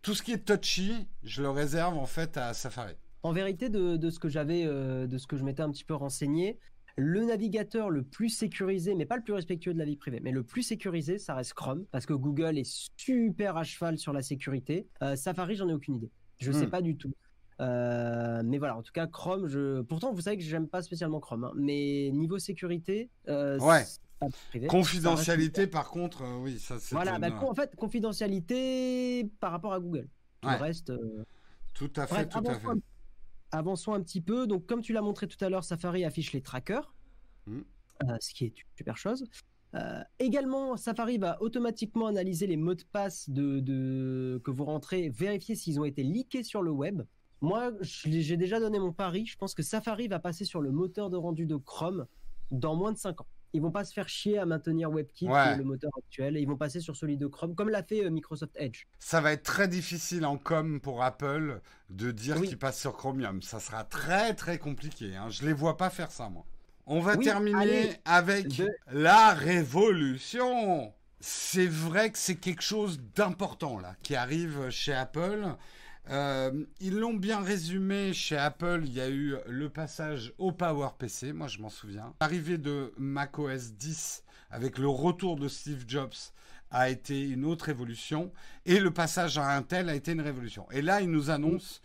tout 0.00 0.14
ce 0.14 0.22
qui 0.22 0.32
est 0.32 0.46
touchy, 0.46 1.06
je 1.22 1.42
le 1.42 1.50
réserve 1.50 1.98
en 1.98 2.06
fait 2.06 2.38
à 2.38 2.54
Safari. 2.54 2.94
En 3.22 3.32
vérité, 3.32 3.68
de, 3.68 4.10
ce 4.10 4.18
que 4.18 4.30
j'avais, 4.30 4.64
de 4.64 5.18
ce 5.18 5.26
que 5.26 5.36
je 5.36 5.44
m'étais 5.44 5.62
un 5.62 5.70
petit 5.70 5.84
peu 5.84 5.92
renseigné, 5.92 6.58
le 7.00 7.24
navigateur 7.24 7.90
le 7.90 8.02
plus 8.02 8.28
sécurisé, 8.28 8.94
mais 8.94 9.06
pas 9.06 9.16
le 9.16 9.22
plus 9.22 9.32
respectueux 9.32 9.72
de 9.72 9.78
la 9.78 9.84
vie 9.84 9.96
privée, 9.96 10.20
mais 10.22 10.30
le 10.30 10.42
plus 10.42 10.62
sécurisé, 10.62 11.18
ça 11.18 11.34
reste 11.34 11.54
Chrome, 11.54 11.86
parce 11.90 12.06
que 12.06 12.12
Google 12.12 12.58
est 12.58 12.90
super 12.96 13.56
à 13.56 13.64
cheval 13.64 13.98
sur 13.98 14.12
la 14.12 14.22
sécurité. 14.22 14.86
Euh, 15.02 15.16
Safari, 15.16 15.56
j'en 15.56 15.68
ai 15.68 15.72
aucune 15.72 15.96
idée. 15.96 16.10
Je 16.38 16.52
ne 16.52 16.56
sais 16.56 16.66
hmm. 16.66 16.70
pas 16.70 16.82
du 16.82 16.96
tout. 16.96 17.12
Euh, 17.60 18.42
mais 18.44 18.58
voilà, 18.58 18.76
en 18.76 18.82
tout 18.82 18.92
cas, 18.92 19.06
Chrome, 19.06 19.48
je... 19.48 19.82
pourtant, 19.82 20.12
vous 20.12 20.22
savez 20.22 20.36
que 20.36 20.42
j'aime 20.42 20.68
pas 20.68 20.82
spécialement 20.82 21.20
Chrome, 21.20 21.44
hein, 21.44 21.52
mais 21.56 22.10
niveau 22.12 22.38
sécurité, 22.38 23.10
euh, 23.28 23.58
ouais. 23.58 23.84
confidentialité, 24.68 25.66
par 25.66 25.90
contre, 25.90 26.22
oui, 26.40 26.58
ça 26.58 26.78
c'est. 26.78 26.94
Voilà, 26.94 27.18
bah, 27.18 27.28
en 27.42 27.54
fait, 27.54 27.74
confidentialité 27.76 29.28
par 29.40 29.52
rapport 29.52 29.72
à 29.72 29.80
Google. 29.80 30.08
Tout 30.40 30.48
le 30.48 30.56
reste. 30.56 30.92
Tout 31.74 31.92
à 31.96 32.06
fait, 32.06 32.26
tout 32.28 32.38
à 32.46 32.54
fait 32.54 32.66
avançons 33.52 33.92
un 33.92 34.02
petit 34.02 34.20
peu. 34.20 34.46
Donc, 34.46 34.66
comme 34.66 34.82
tu 34.82 34.92
l'as 34.92 35.02
montré 35.02 35.26
tout 35.26 35.42
à 35.44 35.48
l'heure, 35.48 35.64
Safari 35.64 36.04
affiche 36.04 36.32
les 36.32 36.42
trackers, 36.42 36.94
mm. 37.46 37.60
euh, 38.04 38.16
ce 38.20 38.34
qui 38.34 38.44
est 38.44 38.60
une 38.60 38.66
super 38.76 38.96
chose. 38.96 39.24
Euh, 39.74 40.02
également, 40.18 40.76
Safari 40.76 41.18
va 41.18 41.40
automatiquement 41.42 42.06
analyser 42.06 42.46
les 42.46 42.56
mots 42.56 42.74
de 42.74 42.82
passe 42.92 43.30
de, 43.30 44.40
que 44.44 44.50
vous 44.50 44.64
rentrez, 44.64 45.10
vérifier 45.10 45.54
s'ils 45.54 45.78
ont 45.78 45.84
été 45.84 46.02
leakés 46.02 46.42
sur 46.42 46.62
le 46.62 46.70
web. 46.70 47.02
Moi, 47.40 47.72
j'ai 47.80 48.36
déjà 48.36 48.60
donné 48.60 48.78
mon 48.78 48.92
pari. 48.92 49.26
Je 49.26 49.36
pense 49.36 49.54
que 49.54 49.62
Safari 49.62 50.08
va 50.08 50.18
passer 50.18 50.44
sur 50.44 50.60
le 50.60 50.72
moteur 50.72 51.08
de 51.08 51.16
rendu 51.16 51.46
de 51.46 51.56
Chrome 51.56 52.06
dans 52.50 52.74
moins 52.74 52.92
de 52.92 52.98
5 52.98 53.20
ans 53.20 53.26
ils 53.52 53.60
vont 53.60 53.70
pas 53.70 53.84
se 53.84 53.92
faire 53.92 54.08
chier 54.08 54.38
à 54.38 54.46
maintenir 54.46 54.90
WebKit, 54.90 55.26
le 55.26 55.62
moteur 55.62 55.90
actuel, 55.98 56.36
et 56.36 56.40
ils 56.40 56.48
vont 56.48 56.56
passer 56.56 56.80
sur 56.80 56.96
celui 56.96 57.16
de 57.16 57.26
Chrome, 57.26 57.54
comme 57.54 57.68
l'a 57.68 57.82
fait 57.82 58.04
euh, 58.04 58.10
Microsoft 58.10 58.52
Edge. 58.56 58.84
Ça 58.98 59.20
va 59.20 59.32
être 59.32 59.42
très 59.42 59.68
difficile 59.68 60.24
en 60.24 60.36
com 60.36 60.80
pour 60.80 61.02
Apple 61.02 61.60
de 61.90 62.10
dire 62.10 62.40
qu'ils 62.40 62.58
passent 62.58 62.80
sur 62.80 62.96
Chromium. 62.96 63.42
Ça 63.42 63.60
sera 63.60 63.84
très 63.84 64.34
très 64.34 64.58
compliqué. 64.58 65.16
Hein. 65.16 65.28
Je 65.30 65.44
les 65.44 65.52
vois 65.52 65.76
pas 65.76 65.90
faire 65.90 66.10
ça, 66.10 66.28
moi. 66.28 66.44
On 66.86 67.00
va 67.00 67.16
terminer 67.16 68.00
avec 68.04 68.62
la 68.90 69.32
révolution. 69.32 70.92
C'est 71.20 71.66
vrai 71.66 72.10
que 72.10 72.18
c'est 72.18 72.36
quelque 72.36 72.62
chose 72.62 73.00
d'important 73.14 73.78
là 73.78 73.94
qui 74.02 74.16
arrive 74.16 74.70
chez 74.70 74.94
Apple. 74.94 75.54
Euh, 76.10 76.64
ils 76.80 76.98
l'ont 76.98 77.14
bien 77.14 77.40
résumé 77.40 78.12
chez 78.12 78.36
Apple. 78.36 78.82
Il 78.84 78.92
y 78.92 79.00
a 79.00 79.08
eu 79.08 79.36
le 79.46 79.68
passage 79.68 80.32
au 80.38 80.52
PowerPC, 80.52 81.32
moi 81.32 81.46
je 81.46 81.60
m'en 81.60 81.68
souviens. 81.68 82.14
L'arrivée 82.20 82.58
de 82.58 82.92
macOS 82.98 83.72
10 83.74 84.24
avec 84.50 84.78
le 84.78 84.88
retour 84.88 85.36
de 85.36 85.46
Steve 85.48 85.84
Jobs 85.86 86.14
a 86.70 86.88
été 86.90 87.28
une 87.28 87.44
autre 87.44 87.68
évolution. 87.68 88.32
Et 88.66 88.80
le 88.80 88.90
passage 88.90 89.38
à 89.38 89.56
Intel 89.56 89.88
a 89.88 89.94
été 89.94 90.12
une 90.12 90.20
révolution. 90.20 90.70
Et 90.70 90.82
là, 90.82 91.00
ils 91.00 91.10
nous 91.10 91.30
annoncent 91.30 91.80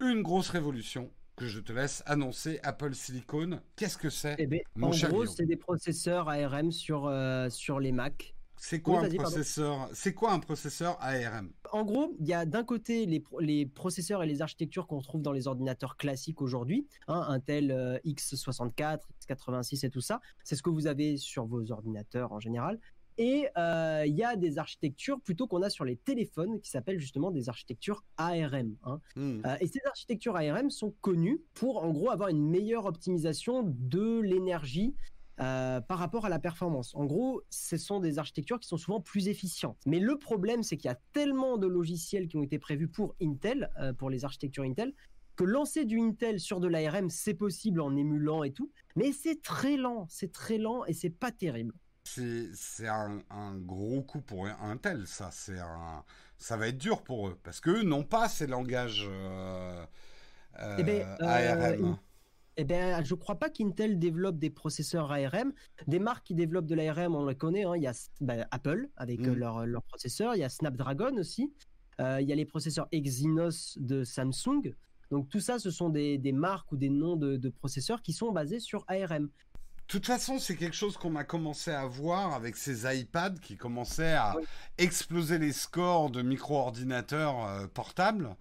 une 0.00 0.22
grosse 0.22 0.48
révolution 0.48 1.10
que 1.36 1.46
je 1.46 1.60
te 1.60 1.72
laisse 1.72 2.02
annoncer 2.06 2.60
Apple 2.62 2.94
Silicon. 2.94 3.60
Qu'est-ce 3.76 3.96
que 3.96 4.10
c'est 4.10 4.36
eh 4.38 4.46
ben, 4.46 4.60
En 4.80 4.90
gros, 4.90 5.26
c'est 5.26 5.46
des 5.46 5.56
processeurs 5.56 6.28
ARM 6.28 6.70
sur, 6.70 7.06
euh, 7.06 7.48
sur 7.48 7.80
les 7.80 7.92
Mac. 7.92 8.34
C'est 8.62 8.82
quoi, 8.82 9.00
un 9.00 9.08
processeur? 9.08 9.88
C'est 9.94 10.12
quoi 10.12 10.32
un 10.32 10.38
processeur 10.38 10.98
ARM 11.00 11.50
En 11.72 11.82
gros, 11.82 12.14
il 12.20 12.26
y 12.26 12.34
a 12.34 12.44
d'un 12.44 12.62
côté 12.62 13.06
les, 13.06 13.66
processeurs 13.66 14.22
et 14.22 14.26
les 14.26 14.42
architectures 14.42 14.86
qu'on 14.86 15.00
trouve 15.00 15.22
dans 15.22 15.32
les 15.32 15.46
ordinateurs 15.46 15.96
classiques 15.96 16.42
aujourd'hui, 16.42 16.86
hein, 17.08 17.24
Intel 17.28 17.70
euh, 17.70 17.98
x64, 18.04 19.00
x86 19.26 19.86
et 19.86 19.90
tout 19.90 20.02
ça. 20.02 20.20
C'est 20.44 20.56
ce 20.56 20.62
que 20.62 20.68
vous 20.68 20.86
avez 20.86 21.16
sur 21.16 21.46
vos 21.46 21.72
ordinateurs 21.72 22.32
en 22.32 22.38
général. 22.38 22.78
Et 23.16 23.48
euh, 23.56 24.04
il 24.06 24.14
y 24.14 24.24
a 24.24 24.36
des 24.36 24.58
architectures 24.58 25.20
plutôt 25.20 25.46
qu'on 25.46 25.62
a 25.62 25.70
sur 25.70 25.86
les 25.86 25.96
téléphones 25.96 26.60
qui 26.60 26.70
s'appellent 26.70 27.00
justement 27.00 27.30
des 27.30 27.48
architectures 27.48 28.04
ARM. 28.18 28.76
Hein. 28.84 29.00
Hmm. 29.16 29.40
Euh, 29.46 29.56
et 29.60 29.66
ces 29.66 29.80
architectures 29.86 30.36
ARM 30.36 30.70
sont 30.70 30.94
connues 31.00 31.40
pour 31.54 31.82
en 31.82 31.90
gros 31.90 32.10
avoir 32.10 32.28
une 32.28 32.46
meilleure 32.46 32.84
optimisation 32.84 33.62
de 33.64 34.20
l'énergie 34.20 34.94
euh, 35.40 35.80
par 35.80 35.98
rapport 35.98 36.26
à 36.26 36.28
la 36.28 36.38
performance. 36.38 36.94
En 36.94 37.06
gros, 37.06 37.42
ce 37.50 37.76
sont 37.76 38.00
des 38.00 38.18
architectures 38.18 38.60
qui 38.60 38.68
sont 38.68 38.76
souvent 38.76 39.00
plus 39.00 39.28
efficientes. 39.28 39.78
Mais 39.86 39.98
le 39.98 40.18
problème, 40.18 40.62
c'est 40.62 40.76
qu'il 40.76 40.88
y 40.88 40.92
a 40.92 40.98
tellement 41.12 41.56
de 41.56 41.66
logiciels 41.66 42.28
qui 42.28 42.36
ont 42.36 42.42
été 42.42 42.58
prévus 42.58 42.88
pour 42.88 43.14
Intel, 43.22 43.70
euh, 43.78 43.92
pour 43.92 44.10
les 44.10 44.24
architectures 44.24 44.64
Intel, 44.64 44.92
que 45.36 45.44
lancer 45.44 45.86
du 45.86 45.98
Intel 45.98 46.40
sur 46.40 46.60
de 46.60 46.68
l'ARM, 46.68 47.08
c'est 47.08 47.34
possible 47.34 47.80
en 47.80 47.96
émulant 47.96 48.42
et 48.42 48.52
tout, 48.52 48.70
mais 48.96 49.12
c'est 49.12 49.40
très 49.40 49.76
lent, 49.78 50.06
c'est 50.10 50.32
très 50.32 50.58
lent 50.58 50.84
et 50.84 50.92
c'est 50.92 51.10
pas 51.10 51.32
terrible. 51.32 51.74
C'est 52.04 52.88
un, 52.88 53.54
gros 53.56 54.02
coup 54.02 54.20
pour 54.20 54.46
Intel, 54.46 55.06
ça. 55.06 55.30
C'est 55.32 55.58
ça 56.40 56.56
va 56.56 56.68
être 56.68 56.78
dur 56.78 57.02
pour 57.02 57.28
eux 57.28 57.38
parce 57.42 57.60
qu'eux 57.60 57.82
n'ont 57.82 58.02
pas 58.02 58.28
ces 58.28 58.46
langages 58.46 59.06
euh, 59.08 59.84
eh 60.78 60.82
ben, 60.82 61.06
ARM. 61.20 61.98
Eh 62.60 62.64
bien, 62.64 63.02
je 63.02 63.14
ne 63.14 63.18
crois 63.18 63.36
pas 63.36 63.48
qu'Intel 63.48 63.98
développe 63.98 64.38
des 64.38 64.50
processeurs 64.50 65.10
ARM. 65.10 65.54
Des 65.86 65.98
marques 65.98 66.26
qui 66.26 66.34
développent 66.34 66.66
de 66.66 66.74
l'ARM, 66.74 67.14
on 67.14 67.24
les 67.24 67.34
connaît. 67.34 67.64
Hein. 67.64 67.72
Il 67.74 67.82
y 67.82 67.86
a 67.86 67.94
bah, 68.20 68.46
Apple 68.50 68.90
avec 68.98 69.20
euh, 69.20 69.34
mm. 69.34 69.64
leurs 69.64 69.82
processeurs. 69.84 70.36
Il 70.36 70.40
y 70.40 70.44
a 70.44 70.50
Snapdragon 70.50 71.16
aussi. 71.16 71.54
Euh, 72.02 72.20
il 72.20 72.28
y 72.28 72.32
a 72.32 72.34
les 72.34 72.44
processeurs 72.44 72.86
Exynos 72.92 73.78
de 73.80 74.04
Samsung. 74.04 74.74
Donc 75.10 75.30
tout 75.30 75.40
ça, 75.40 75.58
ce 75.58 75.70
sont 75.70 75.88
des, 75.88 76.20
marques 76.34 76.70
ou 76.70 76.76
des 76.76 76.90
noms 76.90 77.16
de, 77.16 77.48
processeurs 77.48 78.02
qui 78.02 78.12
sont 78.12 78.30
basés 78.30 78.60
sur 78.60 78.84
ARM. 78.88 79.24
De 79.28 79.30
toute 79.86 80.04
façon, 80.04 80.38
c'est 80.38 80.54
quelque 80.54 80.76
chose 80.76 80.98
qu'on 80.98 81.16
a 81.16 81.24
commencé 81.24 81.70
à 81.70 81.86
voir 81.86 82.34
avec 82.34 82.56
ces 82.58 82.84
iPads 82.94 83.40
qui 83.40 83.56
commençaient 83.56 84.12
à 84.12 84.36
exploser 84.76 85.38
les 85.38 85.52
scores 85.52 86.10
de 86.10 86.20
micro-ordinateurs 86.20 87.42
euh, 87.46 87.66
portables. 87.68 88.36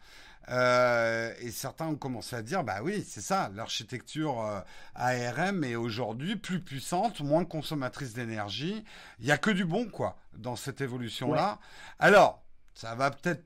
Euh, 0.49 1.33
et 1.41 1.51
certains 1.51 1.87
ont 1.87 1.95
commencé 1.95 2.35
à 2.35 2.41
dire, 2.41 2.63
bah 2.63 2.79
oui, 2.81 3.05
c'est 3.07 3.21
ça, 3.21 3.51
l'architecture 3.53 4.41
euh, 4.41 4.61
ARM 4.95 5.63
est 5.63 5.75
aujourd'hui 5.75 6.35
plus 6.35 6.59
puissante, 6.59 7.21
moins 7.21 7.45
consommatrice 7.45 8.13
d'énergie. 8.13 8.83
Il 9.19 9.25
n'y 9.25 9.31
a 9.31 9.37
que 9.37 9.51
du 9.51 9.65
bon, 9.65 9.85
quoi, 9.85 10.17
dans 10.33 10.55
cette 10.55 10.81
évolution-là. 10.81 11.59
Alors, 11.99 12.41
ça 12.73 12.95
va 12.95 13.11
peut-être 13.11 13.43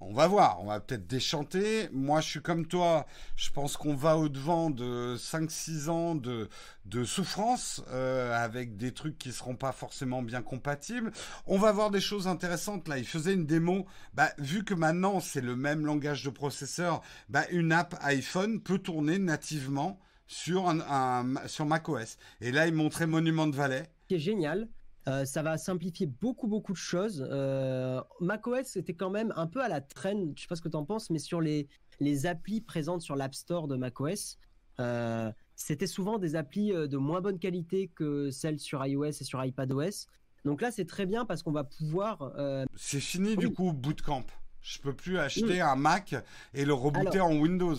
on 0.00 0.12
va 0.14 0.26
voir, 0.26 0.60
on 0.62 0.66
va 0.66 0.80
peut-être 0.80 1.06
déchanter. 1.06 1.88
Moi, 1.92 2.20
je 2.20 2.28
suis 2.28 2.40
comme 2.40 2.66
toi, 2.66 3.06
je 3.36 3.50
pense 3.50 3.76
qu'on 3.76 3.94
va 3.94 4.16
au-devant 4.16 4.70
de 4.70 5.16
5-6 5.16 5.90
ans 5.90 6.14
de, 6.14 6.48
de 6.86 7.04
souffrance 7.04 7.82
euh, 7.90 8.34
avec 8.34 8.76
des 8.78 8.92
trucs 8.92 9.18
qui 9.18 9.30
seront 9.30 9.56
pas 9.56 9.72
forcément 9.72 10.22
bien 10.22 10.40
compatibles. 10.40 11.12
On 11.46 11.58
va 11.58 11.72
voir 11.72 11.90
des 11.90 12.00
choses 12.00 12.28
intéressantes. 12.28 12.88
Là, 12.88 12.96
il 12.96 13.06
faisait 13.06 13.34
une 13.34 13.46
démo. 13.46 13.86
Bah, 14.14 14.30
vu 14.38 14.64
que 14.64 14.74
maintenant, 14.74 15.20
c'est 15.20 15.42
le 15.42 15.54
même 15.54 15.84
langage 15.84 16.24
de 16.24 16.30
processeur, 16.30 17.02
bah, 17.28 17.44
une 17.50 17.70
app 17.70 17.94
iPhone 18.00 18.60
peut 18.60 18.78
tourner 18.78 19.18
nativement 19.18 19.98
sur, 20.26 20.68
un, 20.68 21.34
sur 21.46 21.66
macOS. 21.66 22.16
Et 22.40 22.52
là, 22.52 22.66
il 22.66 22.74
montrait 22.74 23.06
Monument 23.06 23.46
de 23.46 23.56
Valley. 23.56 23.90
Qui 24.08 24.14
est 24.14 24.20
génial. 24.20 24.68
Euh, 25.10 25.24
ça 25.24 25.42
va 25.42 25.58
simplifier 25.58 26.06
beaucoup 26.06 26.46
beaucoup 26.46 26.72
de 26.72 26.78
choses. 26.78 27.26
Euh, 27.30 28.00
macOS 28.20 28.76
était 28.76 28.94
quand 28.94 29.10
même 29.10 29.32
un 29.36 29.46
peu 29.46 29.62
à 29.62 29.68
la 29.68 29.80
traîne, 29.80 30.32
je 30.36 30.42
sais 30.42 30.48
pas 30.48 30.56
ce 30.56 30.62
que 30.62 30.68
tu 30.68 30.76
en 30.76 30.84
penses, 30.84 31.10
mais 31.10 31.18
sur 31.18 31.40
les, 31.40 31.68
les 31.98 32.26
applis 32.26 32.60
présentes 32.60 33.02
sur 33.02 33.16
l'App 33.16 33.34
Store 33.34 33.66
de 33.66 33.76
macOS, 33.76 34.38
euh, 34.78 35.32
c'était 35.56 35.88
souvent 35.88 36.18
des 36.18 36.36
applis 36.36 36.72
de 36.72 36.96
moins 36.96 37.20
bonne 37.20 37.38
qualité 37.38 37.88
que 37.88 38.30
celles 38.30 38.60
sur 38.60 38.84
iOS 38.86 39.04
et 39.06 39.24
sur 39.24 39.44
iPadOS. 39.44 40.06
Donc 40.44 40.62
là, 40.62 40.70
c'est 40.70 40.86
très 40.86 41.04
bien 41.06 41.26
parce 41.26 41.42
qu'on 41.42 41.52
va 41.52 41.64
pouvoir. 41.64 42.32
C'est 42.76 43.00
fini 43.00 43.36
du 43.36 43.52
coup 43.52 43.72
Bootcamp. 43.72 44.24
Je 44.62 44.78
peux 44.78 44.94
plus 44.94 45.18
acheter 45.18 45.60
un 45.60 45.76
Mac 45.76 46.14
et 46.54 46.64
le 46.64 46.72
rebooter 46.72 47.20
en 47.20 47.36
Windows. 47.36 47.76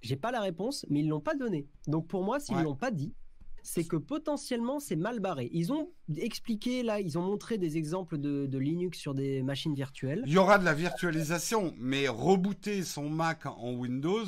J'ai 0.00 0.16
pas 0.16 0.30
la 0.30 0.40
réponse, 0.40 0.86
mais 0.88 1.00
ils 1.00 1.08
l'ont 1.08 1.20
pas 1.20 1.34
donné. 1.34 1.66
Donc 1.86 2.06
pour 2.08 2.24
moi, 2.24 2.40
s'ils 2.40 2.60
l'ont 2.62 2.76
pas 2.76 2.90
dit, 2.90 3.14
c'est 3.62 3.84
que 3.84 3.96
potentiellement 3.96 4.80
c'est 4.80 4.96
mal 4.96 5.20
barré. 5.20 5.50
Ils 5.52 5.72
ont 5.72 5.90
expliqué 6.16 6.82
là, 6.82 7.00
ils 7.00 7.18
ont 7.18 7.22
montré 7.22 7.58
des 7.58 7.76
exemples 7.76 8.18
de, 8.18 8.58
Linux 8.58 8.98
sur 8.98 9.14
des 9.14 9.42
machines 9.42 9.74
virtuelles. 9.74 10.22
Il 10.26 10.32
y 10.32 10.38
aura 10.38 10.58
de 10.58 10.64
la 10.64 10.74
virtualisation, 10.74 11.74
mais 11.78 12.08
rebooter 12.08 12.82
son 12.82 13.08
Mac 13.08 13.46
en 13.46 13.72
Windows, 13.72 14.26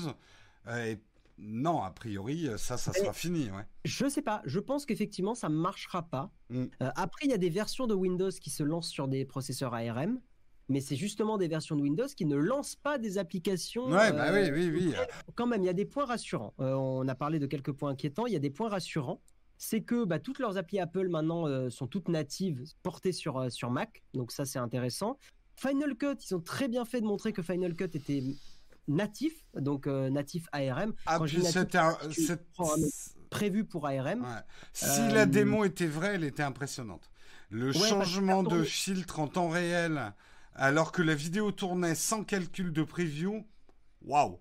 euh, 0.67 0.97
non, 1.39 1.83
a 1.83 1.91
priori, 1.91 2.49
ça, 2.57 2.77
ça 2.77 2.93
sera 2.93 3.13
fini. 3.13 3.51
Ouais. 3.51 3.65
Je 3.85 4.09
sais 4.09 4.23
pas. 4.23 4.41
Je 4.45 4.61
pense 4.61 4.87
qu'effectivement, 4.87 5.35
ça 5.35 5.49
marchera 5.49 6.03
pas. 6.03 6.31
Mm. 6.51 6.65
Euh, 6.83 6.91
après, 6.97 7.27
il 7.27 7.31
y 7.31 7.35
a 7.35 7.39
des 7.39 7.51
versions 7.51 7.87
de 7.87 7.95
Windows 7.95 8.31
qui 8.31 8.51
se 8.51 8.63
lancent 8.63 8.89
sur 8.89 9.09
des 9.09 9.25
processeurs 9.25 9.75
ARM 9.75 10.21
mais 10.69 10.81
c'est 10.81 10.97
justement 10.97 11.39
des 11.39 11.49
versions 11.49 11.77
de 11.77 11.83
Windows 11.83 12.07
qui 12.07 12.25
ne 12.25 12.37
lancent 12.37 12.77
pas 12.77 12.99
des 12.99 13.19
applications. 13.19 13.87
Ouais, 13.87 14.13
bah 14.13 14.29
oui, 14.33 14.51
oui, 14.51 14.71
oui. 14.73 14.95
Quand 15.35 15.47
même, 15.47 15.63
il 15.63 15.67
y 15.67 15.71
a 15.71 15.75
des 15.75 15.85
points 15.85 16.07
rassurants. 16.07 16.55
Euh, 16.61 16.73
on 16.75 17.07
a 17.09 17.15
parlé 17.15 17.39
de 17.39 17.47
quelques 17.47 17.73
points 17.73 17.91
inquiétants. 17.91 18.27
Il 18.27 18.33
y 18.33 18.37
a 18.37 18.41
des 18.41 18.51
points 18.51 18.69
rassurants. 18.69 19.21
C'est 19.57 19.83
que 19.83 20.05
bah, 20.05 20.19
toutes 20.19 20.39
leurs 20.39 20.57
applis 20.57 20.81
Apple 20.81 21.09
maintenant 21.09 21.47
euh, 21.47 21.71
sont 21.71 21.87
toutes 21.87 22.09
natives, 22.09 22.65
portées 22.83 23.13
sur, 23.13 23.39
euh, 23.39 23.51
sur 23.51 23.71
Mac. 23.71 24.03
Donc 24.15 24.33
ça, 24.33 24.45
c'est 24.45 24.59
intéressant. 24.59 25.19
Final 25.57 25.95
Cut, 25.97 26.17
ils 26.29 26.35
ont 26.35 26.41
très 26.41 26.67
bien 26.67 26.85
fait 26.85 27.01
de 27.01 27.07
montrer 27.07 27.33
que 27.33 27.43
Final 27.43 27.75
Cut 27.77 27.85
était 27.85 28.23
natif, 28.89 29.47
donc 29.55 29.87
natif 29.87 30.47
ARM. 30.53 30.93
Ah, 31.07 31.21
c'était 31.29 31.79
un... 31.79 31.97
prévu 33.31 33.65
pour 33.65 33.87
ARM. 33.87 34.27
Si 34.73 35.09
la 35.13 35.27
démo 35.27 35.65
était 35.65 35.87
vraie, 35.87 36.17
elle 36.17 36.25
était 36.25 36.43
impressionnante. 36.43 37.09
Le 37.51 37.73
changement 37.73 38.43
de 38.43 38.65
filtre 38.65 39.21
en 39.21 39.29
temps 39.29 39.49
réel 39.49 40.13
alors 40.55 40.93
que 40.93 41.03
la 41.03 41.15
vidéo 41.15 41.53
tournait 41.53 41.95
sans 41.95 42.25
calcul 42.25 42.73
de 42.73 42.83
preview. 42.83 43.45
Waouh 44.03 44.39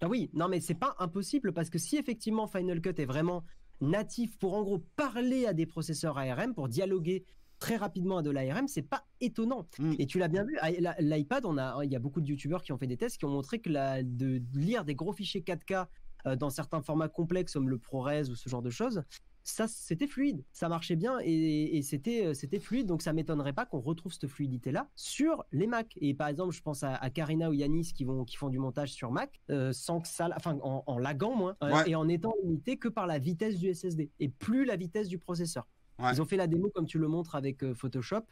Ah 0.00 0.08
oui, 0.08 0.30
non 0.32 0.48
mais 0.48 0.60
c'est 0.60 0.74
pas 0.74 0.94
impossible 0.98 1.52
parce 1.52 1.70
que 1.70 1.78
si 1.78 1.96
effectivement 1.96 2.46
Final 2.46 2.80
Cut 2.80 3.00
est 3.00 3.06
vraiment 3.06 3.44
natif 3.80 4.36
pour 4.38 4.54
en 4.54 4.62
gros 4.62 4.78
parler 4.96 5.46
à 5.46 5.52
des 5.52 5.66
processeurs 5.66 6.18
ARM, 6.18 6.54
pour 6.54 6.68
dialoguer 6.68 7.24
très 7.58 7.76
rapidement 7.76 8.18
à 8.18 8.22
de 8.22 8.30
l'ARM, 8.30 8.68
c'est 8.68 8.82
pas 8.82 9.04
étonnant. 9.20 9.66
Mm. 9.78 9.94
Et 9.98 10.06
tu 10.06 10.18
l'as 10.18 10.28
bien 10.28 10.44
vu, 10.44 10.56
l'iPad, 11.00 11.44
on 11.44 11.58
a, 11.58 11.84
il 11.84 11.90
y 11.90 11.96
a 11.96 11.98
beaucoup 11.98 12.20
de 12.20 12.26
youtubeurs 12.26 12.62
qui 12.62 12.72
ont 12.72 12.78
fait 12.78 12.86
des 12.86 12.96
tests 12.96 13.18
qui 13.18 13.24
ont 13.24 13.30
montré 13.30 13.58
que 13.58 13.70
la, 13.70 14.02
de 14.02 14.40
lire 14.54 14.84
des 14.84 14.94
gros 14.94 15.12
fichiers 15.12 15.40
4K 15.40 15.86
euh, 16.26 16.36
dans 16.36 16.50
certains 16.50 16.82
formats 16.82 17.08
complexes 17.08 17.52
comme 17.52 17.68
le 17.68 17.78
ProRes 17.78 18.28
ou 18.30 18.34
ce 18.34 18.48
genre 18.48 18.62
de 18.62 18.70
choses, 18.70 19.02
ça 19.48 19.66
c'était 19.66 20.06
fluide, 20.06 20.44
ça 20.52 20.68
marchait 20.68 20.96
bien 20.96 21.18
et, 21.22 21.80
c'était 21.82 22.26
euh, 22.26 22.34
c'était 22.34 22.58
fluide, 22.58 22.86
donc 22.86 23.02
ça 23.02 23.12
m'étonnerait 23.12 23.52
pas 23.52 23.66
qu'on 23.66 23.80
retrouve 23.80 24.12
cette 24.12 24.28
fluidité 24.28 24.72
là 24.72 24.88
sur 24.94 25.44
les 25.52 25.66
Mac. 25.66 25.94
Et 26.00 26.14
par 26.14 26.28
exemple, 26.28 26.54
je 26.54 26.62
pense 26.62 26.82
à, 26.82 26.98
Karina 27.10 27.48
ou 27.50 27.54
Yanis 27.54 27.92
qui 27.94 28.04
vont 28.04 28.24
qui 28.24 28.36
font 28.36 28.48
du 28.48 28.58
montage 28.58 28.92
sur 28.92 29.10
Mac 29.10 29.40
euh, 29.50 29.72
sans 29.72 30.00
que 30.00 30.08
ça, 30.08 30.28
enfin 30.36 30.58
en, 30.62 30.84
en 30.86 30.98
lagant 30.98 31.34
moins 31.34 31.56
euh, 31.62 31.84
et 31.86 31.94
en 31.94 32.08
étant 32.08 32.34
limité 32.42 32.76
que 32.76 32.88
par 32.88 33.06
la 33.06 33.18
vitesse 33.18 33.56
du 33.58 33.72
SSD 33.72 34.10
et 34.20 34.28
plus 34.28 34.64
la 34.64 34.76
vitesse 34.76 35.08
du 35.08 35.18
processeur. 35.18 35.66
Ils 36.00 36.22
ont 36.22 36.26
fait 36.26 36.36
la 36.36 36.46
démo 36.46 36.70
comme 36.72 36.86
tu 36.86 36.98
le 36.98 37.08
montres 37.08 37.34
avec 37.34 37.72
Photoshop 37.72 38.22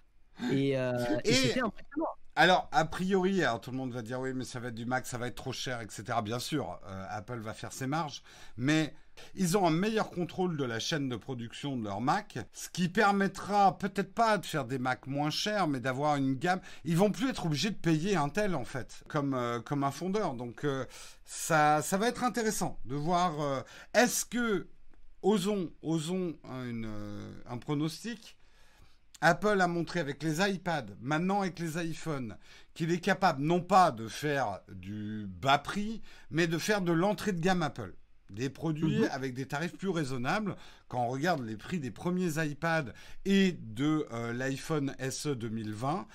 et, 0.53 0.71
et 0.71 1.33
c'était 1.33 1.61
impressionnant. 1.61 2.07
Alors, 2.39 2.69
a 2.71 2.85
priori, 2.85 3.43
alors 3.43 3.63
tout 3.63 3.71
le 3.71 3.79
monde 3.79 3.95
va 3.95 4.03
dire 4.03 4.21
oui, 4.21 4.35
mais 4.35 4.45
ça 4.45 4.61
va 4.61 4.69
être 4.69 4.75
du 4.75 4.85
Mac, 4.85 5.07
ça 5.07 5.17
va 5.17 5.27
être 5.27 5.37
trop 5.37 5.53
cher, 5.53 5.81
etc. 5.81 6.19
Bien 6.23 6.39
sûr, 6.39 6.79
euh, 6.87 7.07
Apple 7.09 7.39
va 7.39 7.55
faire 7.55 7.73
ses 7.73 7.87
marges, 7.87 8.23
mais 8.59 8.95
ils 9.35 9.57
ont 9.57 9.67
un 9.67 9.71
meilleur 9.71 10.11
contrôle 10.11 10.59
de 10.59 10.65
la 10.65 10.79
chaîne 10.79 11.09
de 11.09 11.17
production 11.17 11.79
de 11.79 11.85
leur 11.85 12.03
Mac, 12.03 12.39
ce 12.53 12.69
qui 12.69 12.91
permettra 12.91 13.79
peut-être 13.79 14.13
pas 14.13 14.37
de 14.37 14.45
faire 14.45 14.67
des 14.67 14.79
Macs 14.79 15.07
moins 15.07 15.31
chers, 15.31 15.67
mais 15.67 15.81
d'avoir 15.81 16.17
une 16.17 16.35
gamme. 16.35 16.61
Ils 16.85 16.99
vont 16.99 17.11
plus 17.11 17.31
être 17.31 17.47
obligés 17.47 17.71
de 17.71 17.77
payer 17.77 18.17
un 18.17 18.29
tel 18.29 18.55
en 18.55 18.67
fait, 18.67 19.03
comme 19.09 19.33
euh, 19.33 19.61
comme 19.61 19.83
un 19.83 19.91
fondeur. 19.91 20.35
Donc 20.35 20.65
euh, 20.65 20.85
ça 21.25 21.81
ça 21.81 21.97
va 21.97 22.07
être 22.07 22.23
intéressant 22.23 22.79
de 22.85 22.97
voir. 22.97 23.65
Est-ce 23.95 24.27
que 24.27 24.69
osons 25.23 25.71
osons 25.81 26.35
un 26.45 27.57
pronostic 27.57 28.36
Apple 29.21 29.61
a 29.61 29.67
montré 29.67 30.01
avec 30.01 30.23
les 30.23 30.41
iPads, 30.41 30.87
maintenant 31.01 31.41
avec 31.41 31.59
les 31.59 31.83
iPhones, 31.83 32.37
qu'il 32.75 32.91
est 32.93 33.01
capable 33.01 33.43
non 33.43 33.61
pas 33.61 33.91
de 33.91 34.09
faire 34.09 34.61
du 34.69 35.27
bas 35.27 35.59
prix, 35.59 36.03
mais 36.31 36.47
de 36.47 36.59
faire 36.59 36.83
de 36.83 36.93
l'entrée 36.93 37.33
de 37.33 37.41
gamme 37.41 37.63
Apple. 37.63 37.95
Des 38.29 38.51
produits 38.51 39.01
mhm. 39.01 39.09
avec 39.13 39.35
des 39.35 39.47
tarifs 39.47 39.77
plus 39.77 39.89
raisonnables. 39.89 40.57
Quand 40.89 41.05
on 41.05 41.09
regarde 41.09 41.45
les 41.45 41.57
prix 41.57 41.79
des 41.79 41.93
premiers 41.93 42.45
iPads 42.45 42.93
et 43.25 43.53
de 43.53 44.07
euh, 44.13 44.33
l'iPhone 44.33 44.95
SE 45.11 45.29
2020, 45.29 46.07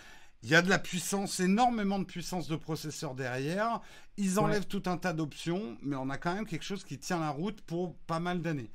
il 0.44 0.50
y 0.50 0.56
a 0.56 0.62
de 0.62 0.70
la 0.70 0.80
puissance, 0.80 1.40
énormément 1.40 2.00
de 2.00 2.04
puissance 2.04 2.48
de 2.48 2.56
processeur 2.56 3.16
derrière. 3.16 3.80
Ils 4.18 4.40
enlèvent 4.40 4.68
tout 4.68 4.84
un 4.88 4.98
tas 4.98 5.14
d'options, 5.14 5.78
mais 5.82 5.96
on 5.96 6.10
a 6.10 6.18
quand 6.18 6.34
même 6.34 6.46
quelque 6.46 6.66
chose 6.66 6.84
qui 6.84 6.98
tient 6.98 7.20
la 7.20 7.30
route 7.30 7.62
pour 7.62 7.96
pas 8.08 8.20
mal 8.20 8.42
d'années. 8.42 8.72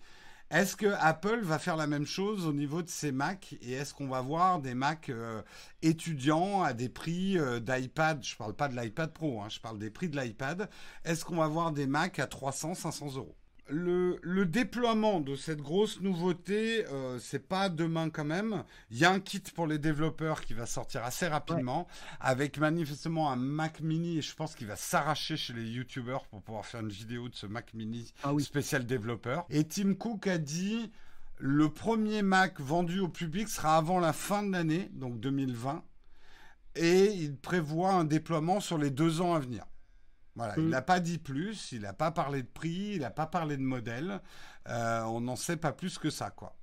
Est-ce 0.50 0.76
que 0.76 0.86
Apple 1.00 1.40
va 1.42 1.58
faire 1.58 1.76
la 1.76 1.88
même 1.88 2.06
chose 2.06 2.46
au 2.46 2.52
niveau 2.52 2.80
de 2.80 2.88
ses 2.88 3.10
Mac 3.10 3.56
et 3.62 3.72
est-ce 3.72 3.92
qu'on 3.92 4.06
va 4.06 4.20
voir 4.20 4.60
des 4.60 4.74
Mac 4.74 5.08
euh, 5.08 5.42
étudiants 5.82 6.62
à 6.62 6.72
des 6.72 6.88
prix 6.88 7.36
euh, 7.36 7.58
d'iPad? 7.58 8.22
Je 8.22 8.34
ne 8.34 8.38
parle 8.38 8.54
pas 8.54 8.68
de 8.68 8.80
l'iPad 8.80 9.12
Pro, 9.12 9.42
hein, 9.42 9.48
je 9.48 9.58
parle 9.58 9.80
des 9.80 9.90
prix 9.90 10.08
de 10.08 10.16
l'iPad. 10.20 10.70
Est-ce 11.04 11.24
qu'on 11.24 11.36
va 11.36 11.48
voir 11.48 11.72
des 11.72 11.88
Mac 11.88 12.20
à 12.20 12.28
300, 12.28 12.74
500 12.74 13.16
euros? 13.16 13.36
Le, 13.68 14.44
déploiement 14.44 15.20
de 15.20 15.34
cette 15.34 15.60
grosse 15.60 16.00
nouveauté, 16.00 16.86
euh, 16.86 17.18
c'est 17.18 17.46
pas 17.46 17.68
demain 17.68 18.10
quand 18.10 18.24
même. 18.24 18.64
Il 18.90 18.98
y 18.98 19.04
a 19.04 19.10
un 19.10 19.20
kit 19.20 19.42
pour 19.54 19.66
les 19.66 19.78
développeurs 19.78 20.42
qui 20.42 20.54
va 20.54 20.66
sortir 20.66 21.04
assez 21.04 21.26
rapidement, 21.26 21.86
avec 22.20 22.58
manifestement 22.58 23.30
un 23.30 23.36
Mac 23.36 23.80
Mini, 23.80 24.18
et 24.18 24.22
je 24.22 24.34
pense 24.34 24.54
qu'il 24.54 24.66
va 24.66 24.76
s'arracher 24.76 25.36
chez 25.36 25.52
les 25.52 25.64
YouTubers 25.64 26.26
pour 26.26 26.42
pouvoir 26.42 26.66
faire 26.66 26.80
une 26.80 26.88
vidéo 26.88 27.28
de 27.28 27.34
ce 27.34 27.46
Mac 27.46 27.74
Mini 27.74 28.12
ah 28.22 28.32
spécial 28.38 28.86
développeur. 28.86 29.46
Et 29.50 29.64
Tim 29.64 29.94
Cook 29.94 30.26
a 30.26 30.38
dit 30.38 30.90
le 31.38 31.68
premier 31.68 32.22
Mac 32.22 32.60
vendu 32.60 33.00
au 33.00 33.08
public 33.08 33.48
sera 33.48 33.76
avant 33.76 34.00
la 34.00 34.12
fin 34.12 34.42
de 34.42 34.52
l'année, 34.52 34.90
donc 34.92 35.20
2020, 35.20 35.84
et 36.76 37.06
il 37.06 37.36
prévoit 37.36 37.92
un 37.92 38.04
déploiement 38.04 38.60
sur 38.60 38.78
les 38.78 38.90
deux 38.90 39.20
ans 39.20 39.34
à 39.34 39.38
venir. 39.38 39.64
Voilà, 40.36 40.54
il 40.58 40.64
mm. 40.64 40.68
n'a 40.68 40.82
pas 40.82 41.00
dit 41.00 41.18
plus, 41.18 41.72
il 41.72 41.80
n'a 41.80 41.92
pas 41.92 42.10
parlé 42.10 42.42
de 42.42 42.48
prix, 42.48 42.92
il 42.94 43.00
n'a 43.00 43.10
pas 43.10 43.26
parlé 43.26 43.56
de 43.56 43.62
modèle. 43.62 44.20
Euh, 44.68 45.02
on 45.04 45.20
n'en 45.20 45.36
sait 45.36 45.56
pas 45.56 45.72
plus 45.72 45.98
que 45.98 46.10
ça, 46.10 46.30
quoi. 46.30 46.54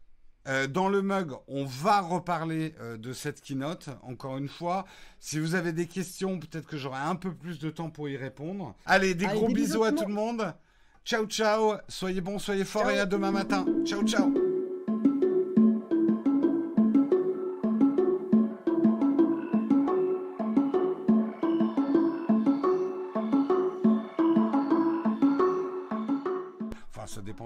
Euh, 0.48 0.68
dans 0.68 0.90
le 0.90 1.02
mug, 1.02 1.32
on 1.48 1.64
va 1.64 2.02
reparler 2.02 2.76
euh, 2.82 2.98
de 2.98 3.14
cette 3.14 3.42
keynote. 3.42 3.90
Encore 4.02 4.38
une 4.38 4.50
fois, 4.50 4.86
si 5.20 5.40
vous 5.40 5.56
avez 5.56 5.72
des 5.72 5.88
questions, 5.88 6.38
peut-être 6.38 6.68
que 6.68 6.78
j'aurai 6.78 7.00
un 7.00 7.16
peu 7.16 7.34
plus 7.34 7.60
de 7.60 7.70
temps 7.70 7.90
pour 7.90 8.10
y 8.10 8.18
répondre. 8.18 8.76
Allez, 8.86 9.16
des 9.16 9.26
gros 9.26 9.48
bisous, 9.48 9.86
à 9.86 9.94
tout 9.94 10.06
le 10.06 10.14
monde. 10.14 10.54
Ciao, 11.06 11.26
ciao. 11.26 11.76
Soyez 11.88 12.22
bons, 12.22 12.40
soyez 12.40 12.66
forts 12.66 12.90
et 12.90 13.00
à 13.00 13.06
demain 13.06 13.32
matin. 13.32 13.66
Ciao, 13.86 14.06
ciao. 14.06 14.42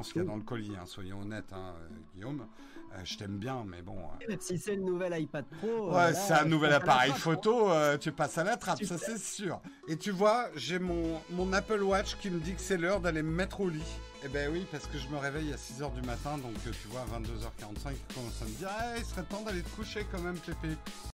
Ce 0.03 0.13
qu'il 0.13 0.21
y 0.21 0.25
a 0.25 0.27
dans 0.27 0.35
le 0.35 0.43
colis, 0.43 0.73
hein, 0.75 0.85
soyons 0.85 1.21
honnêtes, 1.21 1.51
hein, 1.53 1.73
euh, 1.79 1.87
Guillaume. 2.13 2.45
Euh, 2.93 3.01
je 3.03 3.17
t'aime 3.17 3.37
bien, 3.37 3.65
mais 3.67 3.81
bon. 3.81 3.97
Euh. 3.97 4.35
Si 4.39 4.57
c'est 4.57 4.75
le 4.75 4.81
nouvel 4.81 5.21
iPad 5.21 5.45
Pro. 5.45 5.93
Ouais, 5.93 6.13
c'est 6.13 6.33
un 6.33 6.45
nouvel 6.45 6.73
appareil 6.73 7.11
photo, 7.11 7.69
tu 7.99 8.11
passes 8.11 8.37
à 8.37 8.43
la 8.43 8.57
trappe, 8.57 8.83
ça 8.83 8.97
c'est 8.97 9.19
sûr. 9.19 9.61
Et 9.87 9.97
tu 9.97 10.11
vois, 10.11 10.47
j'ai 10.55 10.79
mon, 10.79 11.19
mon 11.31 11.51
Apple 11.53 11.81
Watch 11.81 12.17
qui 12.17 12.29
me 12.29 12.39
dit 12.39 12.53
que 12.53 12.61
c'est 12.61 12.77
l'heure 12.77 13.01
d'aller 13.01 13.23
me 13.23 13.31
mettre 13.31 13.61
au 13.61 13.69
lit. 13.69 13.99
Eh 14.25 14.29
ben 14.29 14.51
oui, 14.51 14.65
parce 14.71 14.87
que 14.87 14.97
je 14.97 15.07
me 15.09 15.17
réveille 15.17 15.53
à 15.53 15.57
6h 15.57 15.93
du 15.93 16.01
matin, 16.01 16.37
donc 16.37 16.53
tu 16.63 16.87
vois, 16.87 17.01
à 17.01 17.19
22h45, 17.19 17.91
il 17.91 18.15
commence 18.15 18.41
à 18.41 18.45
me 18.45 18.49
dire, 18.49 18.67
ah, 18.71 18.97
il 18.97 19.05
serait 19.05 19.23
temps 19.23 19.41
d'aller 19.43 19.61
te 19.61 19.69
coucher 19.75 20.07
quand 20.11 20.19
même, 20.21 20.37
Pépé. 20.39 20.75